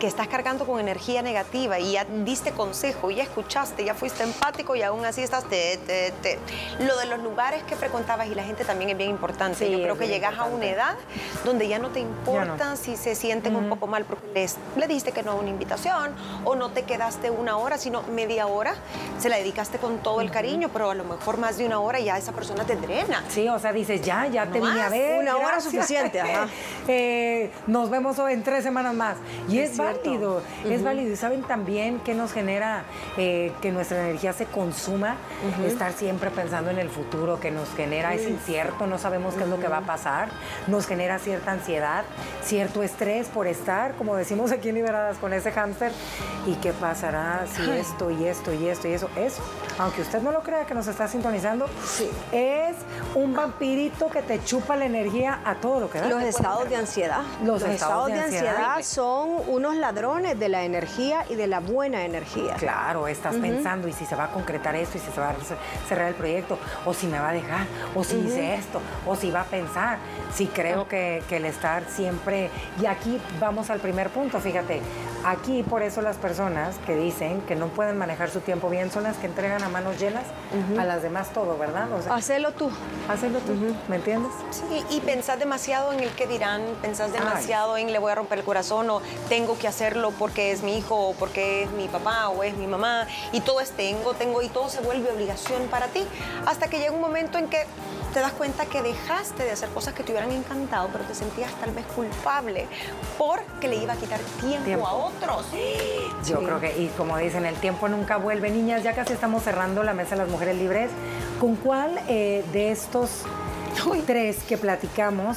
que 0.00 0.06
estás 0.06 0.28
cargando 0.28 0.66
con 0.66 0.80
energía 0.80 1.22
negativa 1.22 1.78
y 1.78 1.92
ya 1.92 2.04
diste 2.04 2.52
consejo, 2.52 3.10
ya 3.10 3.22
escuchaste, 3.22 3.84
ya 3.84 3.94
fuiste 3.94 4.22
empático 4.22 4.76
y 4.76 4.82
aún 4.82 5.04
así 5.04 5.22
estás... 5.22 5.44
Te, 5.44 5.78
te, 5.86 6.12
te. 6.22 6.38
Lo 6.80 6.96
de 6.96 7.06
los 7.06 7.20
lugares 7.20 7.62
que 7.64 7.76
frecuentabas 7.76 8.28
y 8.28 8.34
la 8.34 8.44
gente 8.44 8.64
también 8.64 8.90
es 8.90 8.96
bien 8.96 9.10
importante. 9.10 9.70
Yo 9.70 9.82
creo 9.82 9.98
que 9.98 10.08
llegas 10.08 10.38
a 10.38 10.44
una 10.44 10.66
edad 10.66 10.96
donde 11.44 11.68
ya 11.68 11.78
no 11.78 11.90
te 11.90 12.00
importa 12.00 12.76
si 12.76 12.96
se 12.96 13.14
sienten 13.14 13.56
un 13.56 13.68
poco 13.68 13.86
mal 13.86 14.04
porque 14.04 14.26
les, 14.34 14.56
le 14.76 14.86
diste 14.86 15.12
que 15.12 15.22
no 15.22 15.32
a 15.32 15.34
una 15.34 15.50
invitación 15.50 16.14
o 16.44 16.54
no 16.54 16.70
te 16.70 16.82
quedaste 16.82 17.30
una 17.30 17.56
hora, 17.56 17.78
sino 17.78 18.02
media 18.02 18.46
hora, 18.46 18.74
se 19.18 19.28
la 19.28 19.36
dedicaste 19.36 19.78
con 19.78 19.98
todo 19.98 20.20
el 20.20 20.30
cariño, 20.30 20.70
pero 20.72 20.90
a 20.90 20.94
lo 20.94 21.04
mejor 21.04 21.38
más 21.38 21.58
de 21.58 21.66
una 21.66 21.80
hora 21.80 22.00
ya 22.00 22.16
esa 22.16 22.32
persona 22.32 22.64
te 22.64 22.76
drena. 22.76 23.22
Sí, 23.28 23.48
o 23.48 23.58
sea, 23.58 23.72
dices, 23.72 24.02
ya, 24.02 24.26
ya 24.26 24.46
te 24.46 24.60
vine 24.60 24.73
a 24.78 24.88
ver. 24.88 25.20
Una 25.20 25.36
hora 25.36 25.60
suficiente, 25.60 26.20
ajá. 26.20 26.48
Eh, 26.86 27.50
nos 27.66 27.88
vemos 27.88 28.18
en 28.18 28.42
tres 28.42 28.62
semanas 28.62 28.94
más. 28.94 29.16
Y 29.48 29.58
es, 29.58 29.76
válido, 29.78 30.42
es 30.64 30.82
válido. 30.82 31.12
Y 31.12 31.16
saben 31.16 31.42
también 31.42 31.98
que 32.00 32.14
nos 32.14 32.32
genera 32.32 32.84
eh, 33.16 33.52
que 33.62 33.72
nuestra 33.72 34.06
energía 34.06 34.34
se 34.34 34.44
consuma, 34.44 35.16
estar 35.64 35.92
siempre 35.92 36.30
pensando 36.30 36.70
en 36.70 36.78
el 36.78 36.90
futuro, 36.90 37.40
que 37.40 37.50
nos 37.50 37.72
genera, 37.74 38.12
es 38.12 38.28
incierto, 38.28 38.86
no 38.86 38.98
sabemos 38.98 39.34
qué 39.34 39.44
es 39.44 39.48
lo 39.48 39.58
que 39.58 39.68
va 39.68 39.78
a 39.78 39.86
pasar, 39.86 40.28
nos 40.66 40.86
genera 40.86 41.18
cierta 41.18 41.52
ansiedad, 41.52 42.04
cierto 42.42 42.82
estrés 42.82 43.28
por 43.28 43.46
estar, 43.46 43.94
como 43.94 44.16
decimos 44.16 44.52
aquí 44.52 44.68
en 44.68 44.74
Liberadas, 44.74 45.16
con 45.18 45.32
ese 45.32 45.52
hámster. 45.52 45.92
¿Y 46.46 46.54
qué 46.56 46.72
pasará 46.72 47.46
si 47.50 47.70
esto 47.70 48.10
y 48.10 48.26
esto 48.26 48.52
y 48.52 48.68
esto 48.68 48.88
y 48.88 48.92
eso? 48.92 49.08
Eso, 49.16 49.42
aunque 49.78 50.02
usted 50.02 50.20
no 50.22 50.32
lo 50.32 50.42
crea 50.42 50.66
que 50.66 50.74
nos 50.74 50.86
está 50.86 51.08
sintonizando, 51.08 51.66
sí. 51.84 52.10
es 52.32 52.76
un 53.14 53.34
vampirito 53.34 54.08
que 54.08 54.22
te 54.22 54.42
chupa 54.44 54.63
la 54.74 54.86
energía 54.86 55.40
a 55.44 55.56
todo 55.56 55.80
lo 55.80 55.90
que 55.90 56.00
da. 56.00 56.08
Los 56.08 56.22
estados 56.22 56.68
de 56.68 56.76
ansiedad. 56.76 57.20
Los, 57.42 57.62
estados, 57.62 58.06
de, 58.06 58.20
ansiedad. 58.20 58.82
son 58.82 59.42
unos 59.46 59.76
ladrones 59.76 60.38
de 60.38 60.48
la 60.48 60.64
energía 60.64 61.24
y 61.28 61.34
de 61.34 61.46
la 61.46 61.60
buena 61.60 62.04
energía. 62.04 62.54
Claro, 62.54 63.06
estás 63.06 63.36
pensando 63.36 63.88
y 63.88 63.92
si 63.92 64.06
se 64.06 64.16
va 64.16 64.24
a 64.24 64.30
concretar 64.30 64.74
esto 64.74 64.98
y 64.98 65.00
si 65.00 65.10
se 65.10 65.20
va 65.20 65.30
a 65.30 65.36
cerrar 65.88 66.08
el 66.08 66.14
proyecto, 66.14 66.58
o 66.84 66.94
si 66.94 67.06
me 67.06 67.18
va 67.18 67.30
a 67.30 67.32
dejar, 67.32 67.66
o 67.94 68.02
si 68.02 68.16
hice 68.16 68.54
esto, 68.54 68.80
o 69.06 69.14
si 69.14 69.30
va 69.30 69.42
a 69.42 69.44
pensar. 69.44 69.98
Sí 70.32 70.48
creo 70.52 70.88
que, 70.88 71.22
que 71.28 71.36
el 71.36 71.44
estar 71.44 71.84
siempre... 71.88 72.50
Y 72.80 72.86
aquí 72.86 73.20
vamos 73.38 73.70
al 73.70 73.80
primer 73.80 74.10
punto, 74.10 74.40
fíjate. 74.40 74.80
Aquí 75.24 75.62
por 75.62 75.82
eso 75.82 76.02
las 76.02 76.16
personas 76.16 76.76
que 76.86 76.94
dicen 76.94 77.40
que 77.42 77.56
no 77.56 77.68
pueden 77.68 77.96
manejar 77.96 78.30
su 78.30 78.40
tiempo 78.40 78.68
bien 78.68 78.90
son 78.90 79.04
las 79.04 79.16
que 79.16 79.26
entregan 79.26 79.62
a 79.62 79.68
manos 79.68 79.98
llenas 79.98 80.24
a 80.78 80.84
las 80.84 81.02
demás 81.02 81.30
todo, 81.32 81.56
¿verdad? 81.56 81.88
O 81.92 82.12
Hacelo 82.12 82.52
tú. 82.52 82.70
Hacelo 83.08 83.38
tú, 83.40 83.52
¿me 83.88 83.96
entiendes? 83.96 84.32
Sí, 84.50 84.84
y 84.90 85.00
pensás 85.00 85.38
demasiado 85.38 85.92
en 85.92 86.00
el 86.00 86.10
que 86.10 86.26
dirán, 86.26 86.62
pensás 86.82 87.12
demasiado 87.12 87.76
en 87.76 87.92
le 87.92 87.98
voy 87.98 88.12
a 88.12 88.16
romper 88.16 88.38
el 88.40 88.44
corazón 88.44 88.90
o 88.90 89.00
tengo 89.28 89.56
que 89.58 89.68
hacerlo 89.68 90.12
porque 90.18 90.52
es 90.52 90.62
mi 90.62 90.76
hijo 90.76 91.08
o 91.08 91.12
porque 91.14 91.62
es 91.62 91.70
mi 91.70 91.88
papá 91.88 92.28
o 92.28 92.42
es 92.42 92.56
mi 92.56 92.66
mamá 92.66 93.06
y 93.32 93.40
todo 93.40 93.60
es 93.60 93.70
tengo, 93.70 94.14
tengo 94.14 94.42
y 94.42 94.48
todo 94.48 94.68
se 94.68 94.80
vuelve 94.80 95.10
obligación 95.10 95.68
para 95.68 95.86
ti 95.88 96.04
hasta 96.46 96.68
que 96.68 96.78
llega 96.78 96.92
un 96.92 97.00
momento 97.00 97.38
en 97.38 97.48
que 97.48 97.64
te 98.14 98.20
das 98.20 98.32
cuenta 98.32 98.64
que 98.66 98.80
dejaste 98.80 99.42
de 99.42 99.50
hacer 99.50 99.68
cosas 99.70 99.92
que 99.92 100.04
te 100.04 100.12
hubieran 100.12 100.30
encantado, 100.30 100.88
pero 100.92 101.04
te 101.04 101.16
sentías 101.16 101.52
tal 101.54 101.72
vez 101.72 101.84
culpable 101.86 102.68
porque 103.18 103.66
le 103.66 103.76
iba 103.76 103.94
a 103.94 103.96
quitar 103.96 104.20
tiempo, 104.40 104.86
a 104.86 104.92
otros. 104.94 105.46
Yo 106.24 106.38
creo 106.38 106.60
que, 106.60 106.80
y 106.80 106.86
como 106.96 107.18
dicen, 107.18 107.44
el 107.44 107.56
tiempo 107.56 107.88
nunca 107.88 108.16
vuelve. 108.16 108.50
Niñas, 108.50 108.84
ya 108.84 108.94
casi 108.94 109.12
estamos 109.12 109.42
cerrando 109.42 109.82
la 109.82 109.94
mesa 109.94 110.10
de 110.10 110.22
las 110.22 110.28
mujeres 110.28 110.56
libres. 110.56 110.90
¿Con 111.40 111.56
cuál 111.56 112.00
eh, 112.08 112.44
de 112.52 112.70
estos 112.70 113.24
tres 114.06 114.44
que 114.44 114.56
platicamos 114.56 115.36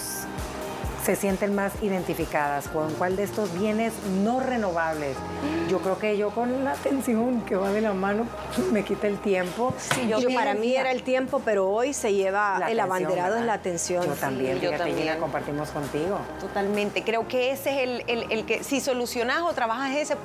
se 1.08 1.16
sienten 1.16 1.56
más 1.56 1.72
identificadas? 1.82 2.68
¿Con 2.68 2.94
cuál 2.96 3.16
de 3.16 3.24
estos 3.24 3.58
bienes 3.58 3.94
no 4.24 4.42
renovables? 4.42 5.16
Yo 5.70 5.80
creo 5.80 5.98
que 5.98 6.18
yo 6.18 6.30
con 6.30 6.64
la 6.64 6.72
atención 6.72 7.42
que 7.42 7.56
va 7.58 7.72
de 7.72 7.82
la 7.82 7.94
mano 7.94 8.26
me 8.72 8.84
quita 8.84 9.08
el 9.08 9.20
tiempo. 9.20 9.74
Sí, 9.78 10.08
yo, 10.08 10.20
para 10.34 10.54
mí 10.54 10.74
era 10.74 10.92
el 10.92 11.04
tiempo, 11.04 11.42
pero 11.44 11.70
hoy 11.70 11.94
se 11.94 12.14
lleva 12.14 12.62
el 12.70 12.80
abanderado 12.80 13.36
es 13.36 13.44
la 13.44 13.54
atención. 13.54 14.06
Yo 14.06 14.14
también, 14.14 14.62
yo 14.62 14.72
también. 14.78 15.06
la 15.06 15.18
compartimos 15.18 15.70
contigo. 15.72 16.20
Totalmente. 16.40 17.04
Creo 17.04 17.28
que 17.28 17.52
ese 17.52 17.84
es 17.84 18.04
el, 18.08 18.46
que 18.46 18.64
si 18.64 18.80
solucionas 18.80 19.42
o 19.42 19.52
trabajas 19.52 19.94
ese, 19.98 20.16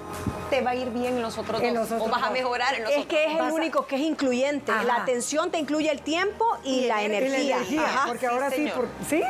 te 0.48 0.60
va 0.60 0.70
a 0.70 0.74
ir 0.76 0.90
bien 0.90 1.16
en 1.16 1.22
los 1.22 1.36
otros 1.38 1.60
dos. 1.60 1.90
o 2.00 2.08
vas 2.08 2.22
a 2.22 2.30
mejorar 2.30 2.74
en 2.74 2.84
los 2.84 2.92
es 2.92 3.06
que 3.06 3.24
es 3.32 3.40
el 3.40 3.50
único 3.50 3.86
que 3.86 3.96
es 3.96 4.02
incluyente. 4.02 4.70
La 4.86 4.96
atención 4.96 5.50
te 5.50 5.58
incluye 5.58 5.90
el 5.90 6.02
tiempo 6.02 6.44
y, 6.62 6.86
la, 6.86 7.02
energía. 7.02 7.58
porque 8.06 8.28
ahora 8.28 8.48
sí, 8.50 8.70
sí, 9.08 9.22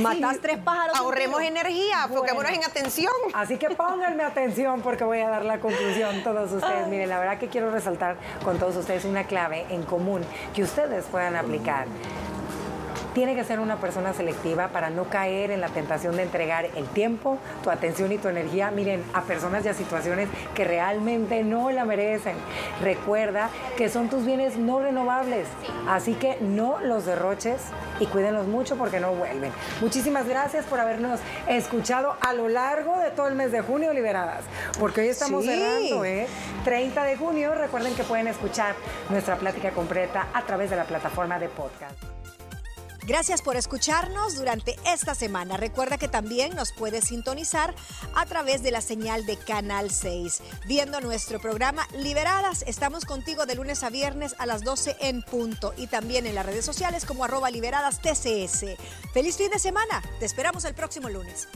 Matas 0.00 0.38
tres 0.40 0.58
pájaros. 0.58 0.96
Ahorremos 0.96 1.42
energía, 1.42 2.04
enfoquémonos 2.08 2.52
en 2.52 2.64
atención. 2.64 3.12
Así 3.34 3.56
que 3.56 3.70
pónganme 3.70 4.22
atención 4.22 4.80
porque 4.82 5.04
voy 5.04 5.20
a 5.20 5.28
dar 5.28 5.44
la 5.44 5.60
conclusión 5.60 6.22
todos 6.22 6.52
ustedes. 6.52 6.86
Miren, 6.88 7.08
la 7.08 7.18
verdad 7.18 7.38
que 7.38 7.48
quiero 7.48 7.70
resaltar 7.70 8.16
con 8.44 8.58
todos 8.58 8.76
ustedes 8.76 9.04
una 9.04 9.24
clave 9.24 9.66
en 9.70 9.82
común 9.82 10.22
que 10.54 10.62
ustedes 10.62 11.04
puedan 11.06 11.36
aplicar 11.36 11.86
tiene 13.14 13.34
que 13.34 13.44
ser 13.44 13.60
una 13.60 13.76
persona 13.76 14.12
selectiva 14.12 14.68
para 14.68 14.90
no 14.90 15.04
caer 15.04 15.50
en 15.50 15.60
la 15.60 15.68
tentación 15.68 16.16
de 16.16 16.22
entregar 16.22 16.66
el 16.76 16.86
tiempo, 16.88 17.38
tu 17.62 17.70
atención 17.70 18.12
y 18.12 18.18
tu 18.18 18.28
energía, 18.28 18.70
miren, 18.70 19.02
a 19.14 19.22
personas 19.22 19.64
y 19.64 19.68
a 19.68 19.74
situaciones 19.74 20.28
que 20.54 20.64
realmente 20.64 21.42
no 21.44 21.70
la 21.70 21.84
merecen. 21.84 22.36
Recuerda 22.82 23.50
que 23.76 23.88
son 23.88 24.08
tus 24.08 24.24
bienes 24.24 24.56
no 24.56 24.80
renovables, 24.80 25.46
así 25.88 26.14
que 26.14 26.38
no 26.40 26.80
los 26.80 27.06
derroches 27.06 27.60
y 28.00 28.06
cuídenlos 28.06 28.46
mucho 28.46 28.76
porque 28.76 29.00
no 29.00 29.12
vuelven. 29.12 29.52
Muchísimas 29.80 30.26
gracias 30.26 30.64
por 30.66 30.80
habernos 30.80 31.20
escuchado 31.48 32.16
a 32.20 32.32
lo 32.34 32.48
largo 32.48 32.98
de 32.98 33.10
todo 33.10 33.28
el 33.28 33.34
mes 33.34 33.52
de 33.52 33.60
junio, 33.60 33.92
liberadas, 33.92 34.44
porque 34.78 35.02
hoy 35.02 35.08
estamos 35.08 35.44
cerrando, 35.44 36.04
¿eh? 36.04 36.26
30 36.64 37.04
de 37.04 37.16
junio. 37.16 37.54
Recuerden 37.54 37.94
que 37.94 38.04
pueden 38.04 38.28
escuchar 38.28 38.74
nuestra 39.08 39.36
plática 39.36 39.70
completa 39.70 40.28
a 40.32 40.42
través 40.42 40.70
de 40.70 40.76
la 40.76 40.84
plataforma 40.84 41.38
de 41.38 41.48
podcast. 41.48 42.17
Gracias 43.08 43.40
por 43.40 43.56
escucharnos 43.56 44.36
durante 44.36 44.76
esta 44.86 45.14
semana. 45.14 45.56
Recuerda 45.56 45.96
que 45.96 46.08
también 46.08 46.54
nos 46.54 46.72
puedes 46.72 47.06
sintonizar 47.06 47.74
a 48.14 48.26
través 48.26 48.62
de 48.62 48.70
la 48.70 48.82
señal 48.82 49.24
de 49.24 49.38
Canal 49.38 49.90
6. 49.90 50.42
Viendo 50.66 51.00
nuestro 51.00 51.40
programa 51.40 51.88
Liberadas, 51.96 52.62
estamos 52.66 53.06
contigo 53.06 53.46
de 53.46 53.54
lunes 53.54 53.82
a 53.82 53.88
viernes 53.88 54.34
a 54.38 54.44
las 54.44 54.62
12 54.62 54.98
en 55.00 55.22
punto 55.22 55.72
y 55.78 55.86
también 55.86 56.26
en 56.26 56.34
las 56.34 56.44
redes 56.44 56.66
sociales 56.66 57.06
como 57.06 57.24
arroba 57.24 57.50
liberadas 57.50 58.02
TCS. 58.02 58.76
Feliz 59.14 59.38
fin 59.38 59.50
de 59.50 59.58
semana. 59.58 60.02
Te 60.18 60.26
esperamos 60.26 60.66
el 60.66 60.74
próximo 60.74 61.08
lunes. 61.08 61.48